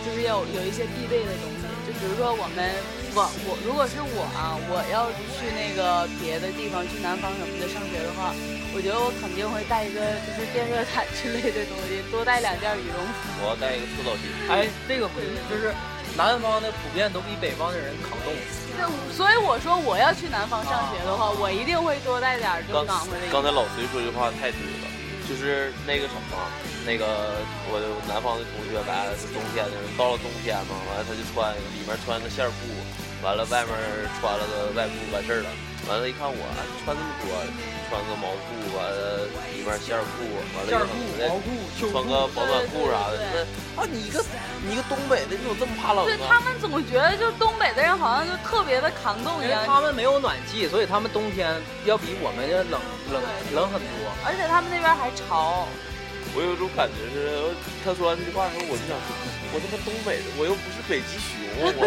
[0.07, 1.67] 就是有有一些必备的东西。
[1.83, 2.63] 就比如说我们
[3.11, 8.31] 我我如果是我啊，我要去那个别的地方去南方什么的上学的话，
[8.71, 13.43] 我觉得我肯定会带一个就是电热毯之类的东西，多带两件羽绒服。
[13.43, 14.31] 我要带一个搓澡巾。
[14.47, 15.71] 哎，这个不是，就是
[16.15, 18.31] 南方的普遍都比北方的人抗冻。
[18.75, 18.83] 对，
[19.15, 23.27] 所以我说我要去南方上学的话，我一定会多带点儿就刚暖和的。
[23.31, 24.85] 刚才老隋说这话太对了，
[25.23, 26.35] 就是那个什么，
[26.87, 27.03] 那个
[27.67, 32.71] 我南方的同学来是冬天的，到了冬天嘛，完了他就穿里面穿个线儿裤，
[33.19, 33.75] 完了外面
[34.23, 35.51] 穿了个外裤完事儿了，
[35.91, 36.39] 完了一看我
[36.87, 37.27] 穿那么多，
[37.91, 40.23] 穿个毛裤，完了里面线儿裤，
[40.55, 40.87] 完了
[41.27, 43.43] 毛裤、穿，个保暖裤啥的，对
[43.75, 44.23] 那啊你一个
[44.63, 46.31] 你一个东北的，你怎么这么怕冷对啊？
[46.31, 51.51] 他们总觉得就东北的人好像就特别的抗冻一因为样，他们没有暖气，所以他们冬天
[51.83, 52.79] 要比我们要冷
[53.11, 53.19] 冷
[53.51, 54.07] 冷很多。
[54.23, 55.67] 而且他们那边还潮。
[56.37, 57.49] 我有一种感觉是，
[57.83, 59.09] 他说完这句话的时候，我就想说，
[59.49, 61.81] 我他妈东北的，我又不是北极熊，我不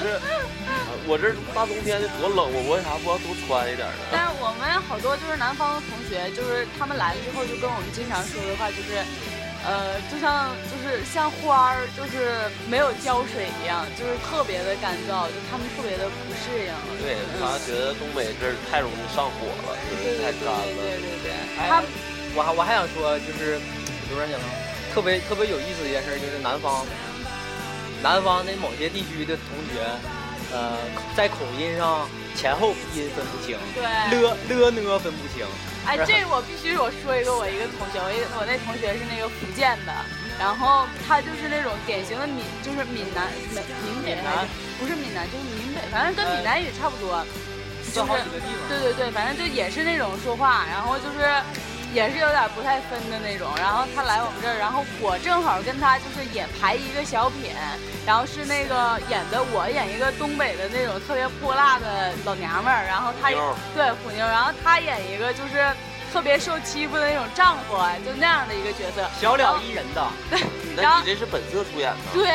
[0.00, 0.08] 是
[1.04, 4.08] 我这大冬天的多冷，我为啥不要多穿一点呢？
[4.08, 9.04] 但是我们好多就是南方的同学，就是他们来了之后，就跟我们经常说的话就是，
[9.68, 16.72] 呃，就像就是像花儿，就是没有浇水一样，就是特别的干燥，就他们特别的不适应。
[17.04, 20.72] 对嗯他觉得东北这儿太容易上火了，就是太对对对干了。
[20.72, 21.28] 对对对，
[21.60, 21.90] 哎他们
[22.34, 23.58] 我还我还想说，就是
[24.10, 24.38] 刘然讲
[24.92, 26.84] 特别特别有意思的一件事，就是南方
[28.02, 29.82] 南方的某些地区的同学，
[30.52, 30.76] 呃，
[31.16, 33.82] 在口音上前后鼻音分不清，对。
[34.18, 35.46] 了了呢分不清。
[35.86, 39.92] 哎，这我必须我说一个我一个同学，我一我那同学是那个福建的，
[40.38, 43.30] 然后他就是那种典型的闽，就是闽南
[43.84, 44.18] 闽闽北
[44.80, 47.22] 不是闽南，就是闽北，反正跟闽南语差不多。
[47.92, 48.66] 就好几个地方。
[48.66, 51.20] 对对对，反正就也是那种说话，然后就是
[51.94, 53.48] 也是有点不太分的那种。
[53.56, 57.52] 然后他来我们这儿，然后我正好跟他就是也排一个小品，
[58.04, 65.64] 然后是那个演的我演一个东北的那种特别泼辣的老娘们儿，然后他对虎妞，然后他演一个就是
[66.12, 69.08] 特别受欺负的那种丈夫，就那样的一个角色。
[69.20, 70.02] 小了一人的，
[70.76, 72.12] 然后那你这是本色出演的？
[72.12, 72.26] 对，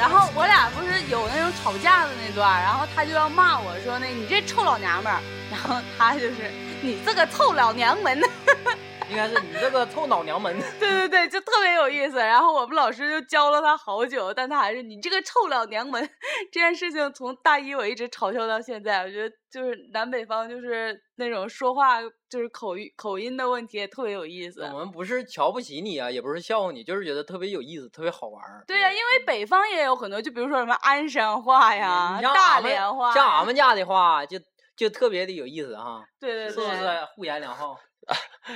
[0.00, 6.50] 然后我俩不是有那种吵架的那段，然后他就要骂我说那你这臭老娘们儿，然后他就是
[6.80, 8.18] 你这个臭老娘们。
[9.10, 10.58] 应该是你这个臭老娘们。
[10.80, 12.18] 对对对，就特别有意思。
[12.18, 16.02] 然后我们老师就教了他好久，但他还是你这个臭老娘们。
[16.50, 24.78] 这件事情从大一我一直嘲笑到现在，我觉得就是南北方就是那种说话就是口语口音的问题也特别有意思我。
[24.78, 28.42] 们不是瞧不起你啊，也不是笑话你，就是觉得特别有意思，特别好玩。
[28.66, 34.38] 对呀、因为北方也有很多，就比如说什么鞍山话呀大连话，像俺们家的话，就
[34.76, 36.88] 就特别的有意思哈，对对对，是不是？
[37.14, 37.78] 互言两号。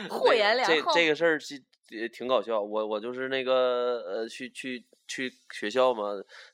[0.09, 1.61] 互言两这这个事儿是
[1.91, 2.61] 也挺搞笑。
[2.61, 6.05] 我我就是那个呃，去去去学校嘛，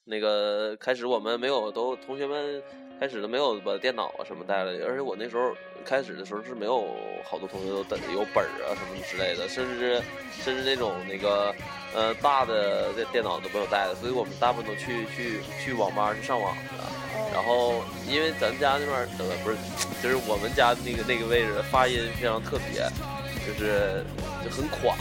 [0.05, 2.63] 那个开始我们没有都同学们
[3.01, 5.53] 开始都没有把电脑啊什么带来，而且我那时候
[5.85, 6.87] 开始的时候是没有
[7.25, 11.53] 好多同学都带有本儿啊什么之类的，甚至甚至那种那个
[11.93, 16.85] 呃大的电电脑都没有带的，所以我们大部分都去去去网吧去上网的。
[17.33, 19.57] 然后因为咱家那边儿呃不是，
[20.01, 22.87] 就是我们家那个那个位置发音非常特别，
[23.47, 24.05] 就是
[24.45, 24.97] 就很垮，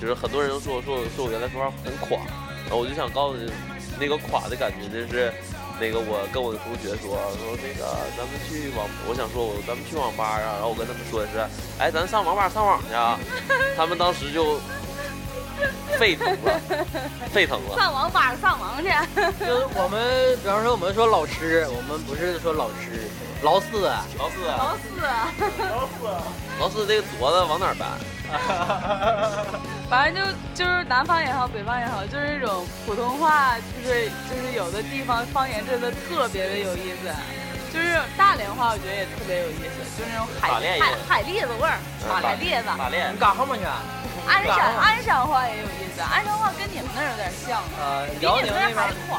[0.00, 2.18] 就是很多人都说我说我说我原来说话很垮，
[2.64, 3.50] 然后我就想告诉你，
[3.98, 5.32] 那个垮的感觉就是。
[5.80, 7.86] 那个我跟我的同学说说那个
[8.18, 11.38] 咱们去网，我想说我咱们去网吧啊，然后我跟他们说的是，
[11.78, 13.16] 哎咱上网吧上网去啊，
[13.76, 14.58] 他们当时就
[15.98, 16.60] 沸腾了，
[17.32, 17.76] 沸腾了。
[17.76, 18.88] 上网吧上网去。
[19.44, 23.10] 就是我们，比方说我们说老师，我们不是说老师，
[23.42, 23.66] 老师，
[24.16, 24.86] 老四，老四，
[26.60, 27.88] 老四这个镯子往哪儿搬？
[29.88, 37.08] 反正就就是南方也好，北方也好，就是这种普通话，就是就是有的地方方言真的特别的有意思。
[37.72, 40.48] 就是大连话，我觉得也特别有意思，就是那种海
[40.78, 42.68] 海海蛎子味儿，嗯海蛎子。
[42.78, 43.18] 打猎你。
[43.18, 43.62] 干什么去？
[44.28, 47.62] 鞍山鞍山话也有意思，鞍山话跟你们那儿有点像。
[47.80, 48.76] 呃，辽宁那边，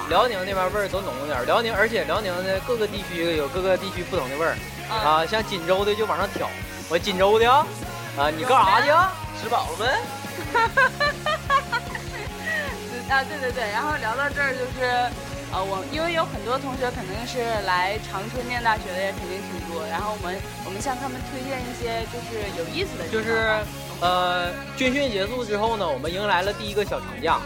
[0.09, 1.45] 辽宁那边味儿都浓点儿。
[1.45, 4.55] 辽宁，而且辽宁的各个地区有各个地区不同的味儿
[4.89, 6.47] 啊，像锦州的就往上挑，
[6.89, 7.65] 我锦州的啊，
[8.17, 9.11] 啊你干啥去啊？
[9.41, 9.85] 吃饱了没？
[13.09, 15.09] 啊，对对对，然后聊到这儿就是，
[15.51, 19.83] 呃，我因为有很多同学肯定是来长春念大学的，也肯定挺多。
[19.89, 23.57] 然后我们我们向他们推荐一些就是有意思的就是
[24.01, 27.39] 呃，军训结束之后呢，我们迎来了第一个小长假。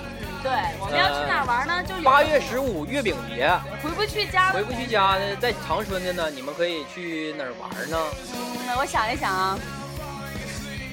[0.44, 1.82] 对，我们要去哪儿玩呢？
[1.88, 3.50] 就有八月十五月饼节，
[3.82, 7.98] 回不去家回不去家的，在长春的呢，你们可以去哪儿玩呢？
[8.36, 9.58] 嗯，我想一想啊，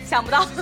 [0.08, 0.46] 想不到。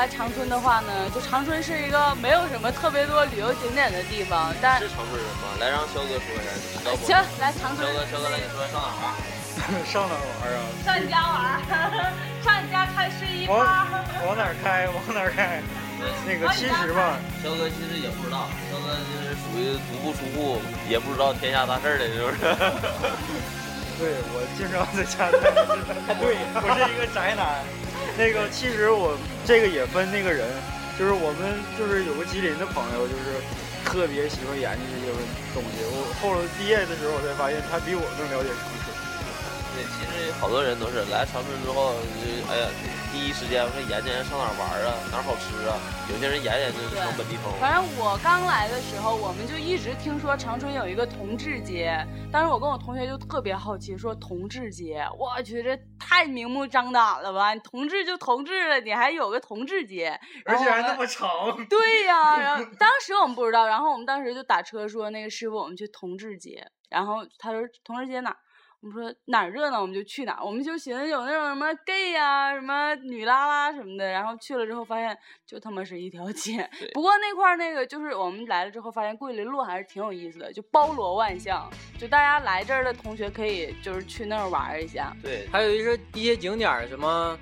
[0.00, 5.60] 来长春的话呢，就长春是一个没有什么特别多旅游景点的地方，但是长春人吗？
[5.60, 7.20] 来让肖哥说一下？
[7.20, 9.12] 行，来长春肖哥，肖哥来，你说上哪玩？
[9.84, 10.64] 上哪玩啊？
[10.82, 11.60] 上你家玩，
[12.42, 13.88] 上你家看睡衣往趴。
[14.24, 14.88] 往哪开？
[14.96, 15.60] 往哪开？
[16.26, 22.36] 那个其实吧，肖哥其实也不知道，肖哥就是属于足不出户，也不知道天下大事的，是不是？
[24.00, 25.76] 对我经常在家待着。
[26.16, 27.60] 对，我是一个宅男。
[28.20, 29.16] 那个其实我
[29.48, 30.44] 这个也分那个人，
[30.98, 33.40] 就是我们就是有个吉林的朋友，就是
[33.80, 35.08] 特别喜欢研究这些
[35.56, 35.80] 东西。
[35.88, 38.92] 我后来毕业的时候，我才发现他比我更了解长春。
[39.72, 42.68] 对，其实好多人都是来长春之后，就哎呀，
[43.12, 45.74] 第一时间说研究研究上哪儿玩儿啊，哪儿好吃啊。
[46.08, 47.52] 有些人研究研究就成本地风。
[47.58, 51.92] 反正我刚来的时候，我们就一直听说长春有一个同志街。
[52.30, 57.52] 当时我跟我同学就特别好奇，说同志街，我去这太明目张胆了吧？
[57.52, 61.28] 你同志就同志了，你还有个同志街，而且还那么长。
[61.68, 68.36] 对呀、然后当时我们不知道，然后我们当时就打车说那个师傅，我们去同志街，然后他说同志街哪儿？
[68.82, 75.14] 我们说哪儿热闹我们就去哪儿，我们就寻思有那种什么 gay 呀、什么女拉拉什么的，然后去了之后发现
[75.46, 76.66] 就他妈是一条街。
[76.94, 81.68] 不过那块儿那个就是我们来了之后发现桂林路还是挺有意思的，就包罗万象，
[81.98, 85.14] 就大家来这儿的同学可以就是去那儿玩一下。
[85.22, 87.38] 对，还有一些一些景点儿，什么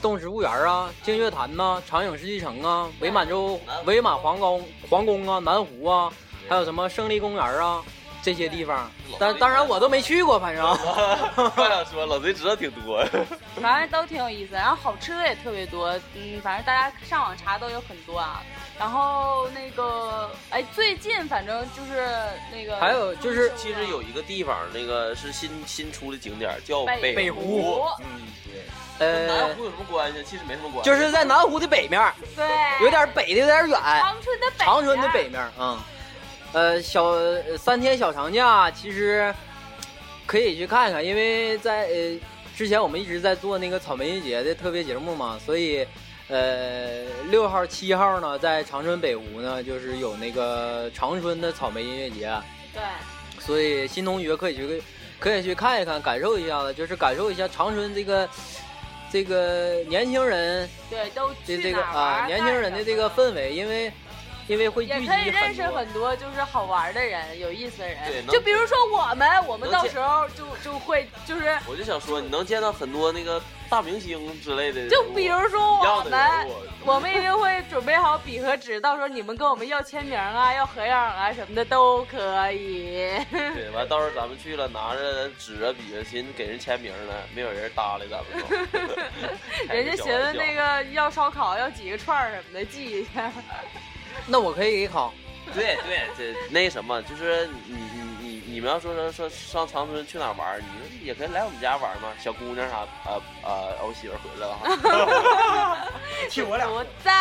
[0.00, 6.12] 动植物园啊、净月潭呐、长影世纪城啊、伪满洲、伪满皇宫、皇宫啊、南湖啊，
[6.48, 7.82] 还有什么胜利公园啊
[8.26, 8.90] 这些地方。
[9.20, 13.04] 但当然我都没去过，反正 我想说，老贼知道挺多。
[13.62, 18.42] 反正都挺有意思，然后好吃的也特别多，嗯，反正大家上网查都有很多啊。
[18.80, 22.08] 然后那个，哎，最近反正就是
[22.52, 28.60] 那个，还有就是其实有一个地方，那个是新新出的景点，叫北北湖嗯，对。
[28.98, 30.24] 呃南呃湖，有什么关系？
[30.24, 30.90] 其实没什么关系。
[30.90, 32.44] 就是在南湖的北面，对，
[32.82, 35.28] 有点北的有点远，长春的北，长春的北。
[35.28, 35.78] 面，嗯，
[36.56, 39.30] 呃，小呃三天小长假其实
[40.24, 42.18] 可以去看看，因为在呃
[42.56, 45.86] 之前我们一直在做那个草莓音乐节的特别节目嘛，所以
[46.28, 52.34] 呃六号七号呢，在长春北湖呢，就是有那个长春的草莓音乐节，
[52.72, 52.82] 对，
[53.38, 54.82] 所以新同学可以去
[55.18, 58.26] 可以去看一看，感受一下子，就是感受一下长春这个
[59.12, 63.92] 这个年轻人对，都的去这个啊年轻人的这个氛围，因为
[64.48, 66.14] 因为会聚集也可以认识很多。
[66.16, 67.98] 就是好玩的人、有意思的人。
[68.24, 76.48] 能就比如说我们，我们到时候就就会就是，我就想说，你能见到很多那个大明星之类的，就比如说我们，
[76.84, 83.10] 我们一定会准备好笔和纸，到时候你们跟我们要签名啊、要合影啊什么的都可以。
[83.30, 88.96] 对，完到时候咱们去了，拿着纸啊笔啊，寻思给人签名呢，没有人搭理咱们都。
[89.74, 90.56] 人家寻思那个。
[90.56, 93.30] 个要烧烤要几个串儿什么的记一下。
[94.26, 95.12] 那我可以给考，
[95.54, 105.88] 对对，这那什么，就是你你你你们要说说说上长春去哪儿玩儿，你们也可以来我们家玩儿嘛，小姑娘啥，呃呃，我媳妇儿回来了哈，
[106.30, 107.12] 替我俩不在。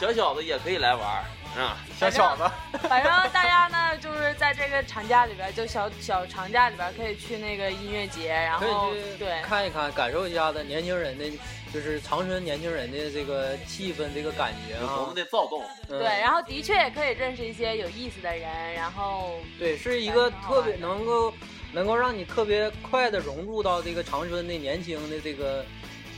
[0.00, 1.24] 小小子也可以来玩儿
[1.60, 1.76] 啊。
[1.98, 2.42] 小小子，
[2.88, 11.24] 反正大家呢，就是在这个长假里边，就小小长假里边，可以去那个音乐节，然可后对看一看，感受一下子年轻人的，
[11.72, 15.14] 就是长春年轻人的这个气氛，这个感觉多么。
[15.14, 15.98] 的躁动，嗯。
[15.98, 21.32] 对，然后的确也可以认识一些有意思的人，然后对，是一个特别能够
[21.72, 25.64] 能够让你特别快的融入到这个长春的年轻的这个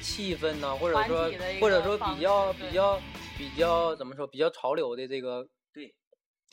[0.03, 1.31] 气氛呐、或者说
[1.61, 3.01] 或者说比较比较
[3.39, 5.95] 比较怎么说比较潮流的这个对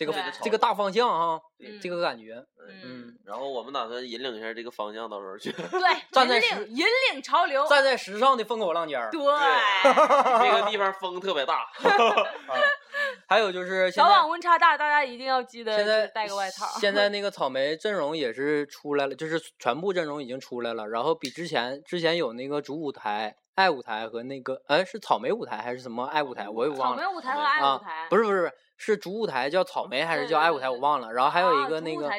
[0.05, 2.33] 这个这个大方向哈，嗯这个感觉，
[2.67, 5.51] 嗯，嗯，然后我们打算引领一下这个方向，到时候去。
[5.69, 5.79] 对，
[6.11, 9.11] 站在时引领引领潮流，站在时尚的风口浪尖儿。
[9.11, 11.67] 对， 这个地方风特别大，
[13.27, 16.65] 还有就是早晚温差大，大家一定要记得现在带个外套。
[16.79, 31.13] 现在那个草莓阵容也是出来了，就是全部阵容已经出来了，然后比之前之前有那个主舞台、爱舞台和那个哎是草莓舞台还是什么爱舞台，我也忘了草莓舞台和爱啊舞台，不是不是不是是主舞台叫草莓还是叫爱舞台，我忘了。
[31.13, 32.09] 然后还有一个那个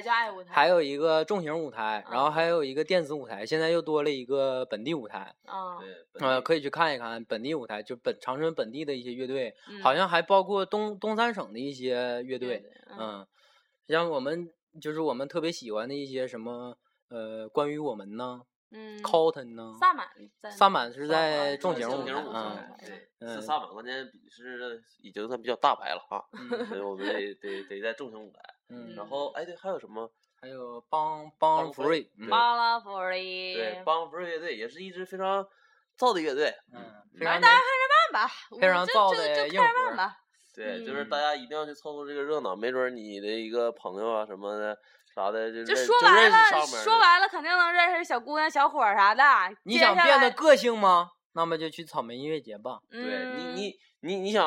[0.46, 5.34] 还有一个重型舞台，然后啊还有一个电子舞台，现在又多了一个本地舞台，
[6.20, 9.82] 呃，可以去看一看本地舞台，就本长春本地的一些乐队，嗯。
[9.82, 12.98] 好像还包括东东三省的一些乐队，嗯。
[13.00, 13.26] 嗯，
[13.88, 14.48] 像我们
[14.80, 16.76] 就是我们特别喜欢的一些什么
[17.08, 18.42] 呃，关于我们呢
[18.72, 20.08] 嗯，，Cotton 呢，萨满
[20.40, 22.32] 在萨满是在重型舞台，重型舞
[23.20, 28.40] 嗯萨满，关键比是已经算比较大牌了啊，嗯所以我们得得得在重型舞台。
[28.74, 30.10] 嗯，然后哎，对，还有什么？
[30.40, 35.46] 还有帮帮 Bang Free，Free，嗯巴拉弗里，对，邦弗瑞乐队也是一支非常
[35.96, 36.52] 燥的乐队。
[36.72, 36.80] 嗯，
[37.16, 40.16] 非反正常大家看着办吧，非常燥我就就的硬就看着核办吧。
[40.54, 44.76] 对，就是嗯大家一定要去凑凑这个热闹，没准你的一个朋友啊什么的
[45.14, 46.36] 啥的，就就说白了，
[46.84, 49.22] 说白了肯定能认识小姑娘、小伙儿啥的。
[49.64, 51.08] 你想变得个性吗？
[51.34, 52.78] 那么就去草莓音乐节吧。
[52.90, 54.44] 对你嗯你你你想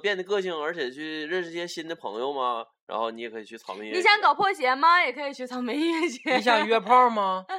[0.00, 2.64] 变得个性，而且去认识一些新的朋友吗？
[2.86, 3.98] 然后你也可以去草莓音乐节。
[3.98, 5.02] 你想搞破鞋吗？
[5.02, 6.36] 也可以去草莓音乐节。
[6.36, 7.44] 你想约炮吗？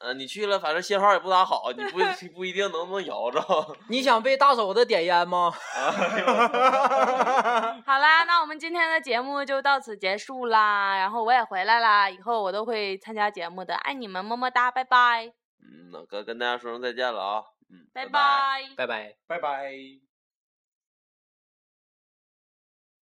[0.00, 1.98] 呃，你去了，反正信号也不咋好，你不
[2.36, 3.40] 不一定能不能摇着。
[3.88, 5.50] 你想被大手子点烟吗？
[7.86, 10.96] 好啦，那我们今天的节目就到此结束啦。
[10.96, 15.26] 然后我也回来啦，以后我都会参加节目的，爱你们，么么哒，拜拜，
[15.62, 17.42] 嗯，那哥跟大家说声再见了啊。
[17.70, 18.62] 嗯，拜拜。
[18.76, 19.14] 拜拜。
[19.26, 19.72] 拜拜。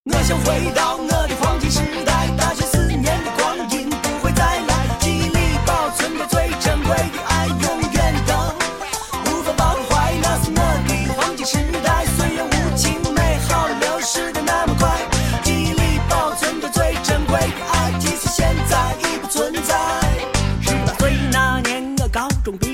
[0.04, 7.46] 我想回到我的黄金时代，大学四年的光阴不会再来，记忆里保存着最珍贵的爱，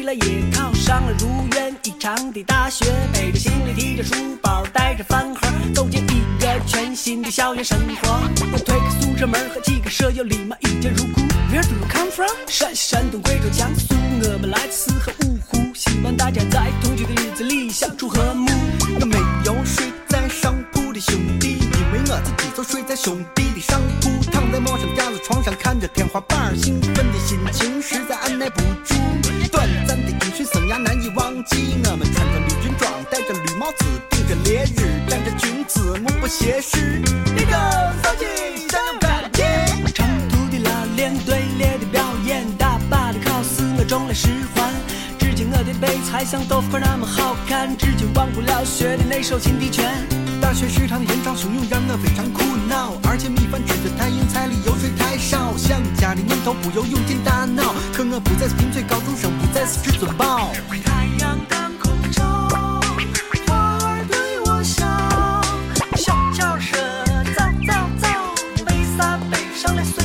[0.08, 8.18] 了也，考上了如愿以偿的大学，背着行李，提着书包，带着饭盒，走进一个全新的校园生活。
[8.50, 11.20] 我推开宿舍门，和几个舍友立马一见如故。
[11.52, 12.30] Where do you come from？
[12.46, 13.94] 陕西、山东、贵州、江苏，
[14.32, 18.50] 我们来自四河五湖，希望大家在同居的日子里相处和睦。
[18.98, 28.94] 我没有睡在上铺的兄弟，因为我自己就睡在兄弟的上铺，躺在陌生家的床上，看着天花板，兴奋的心情实在按耐不住。
[29.50, 29.66] 短
[30.78, 37.02] 难以忘记，我们穿着绿军装，戴着绿帽子，顶着烈日，站着君子，目不斜视，
[37.36, 39.44] 一个手机真有感觉。
[39.92, 44.72] 长途的拉练，队列的表演，大把的考试，我中了十环。
[45.18, 50.17] 至今我的背才像豆腐块那么好看，至今忘不了学的那首擒敌拳。
[50.40, 57.74] 大学食堂的人潮汹涌让我非常苦恼，而且米饭吃的太硬，菜里油水太少，想家的念头不由涌进大脑。
[57.92, 60.50] 可我不再是贫嘴高中生，不再是至尊宝。
[60.84, 62.24] 太阳当空照，
[63.46, 64.86] 花儿对我笑，
[65.96, 66.78] 小脚车
[67.36, 68.08] 走走走，
[68.64, 70.04] 背撒背上来随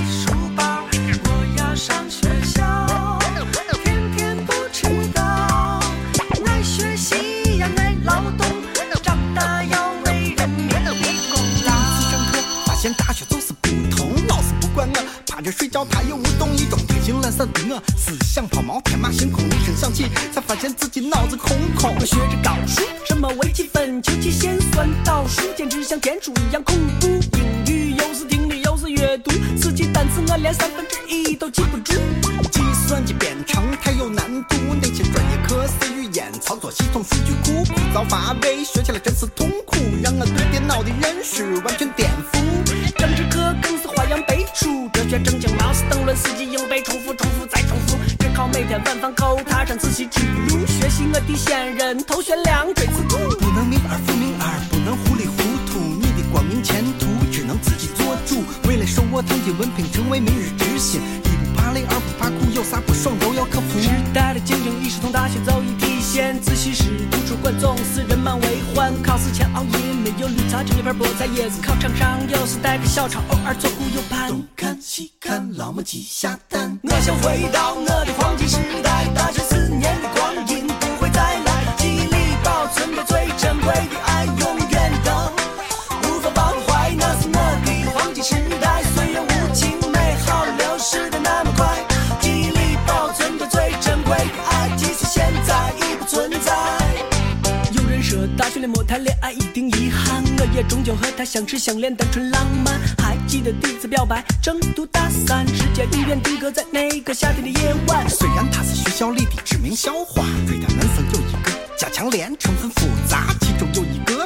[101.34, 102.80] 终究和他相识相恋，单纯浪漫。
[103.00, 108.08] 还记得第一次表白，成都大三，时间永远定格在那个夏天的夜晚。
[108.08, 112.36] 虽然她是学校里的知名校花，对待男生有一个加强连，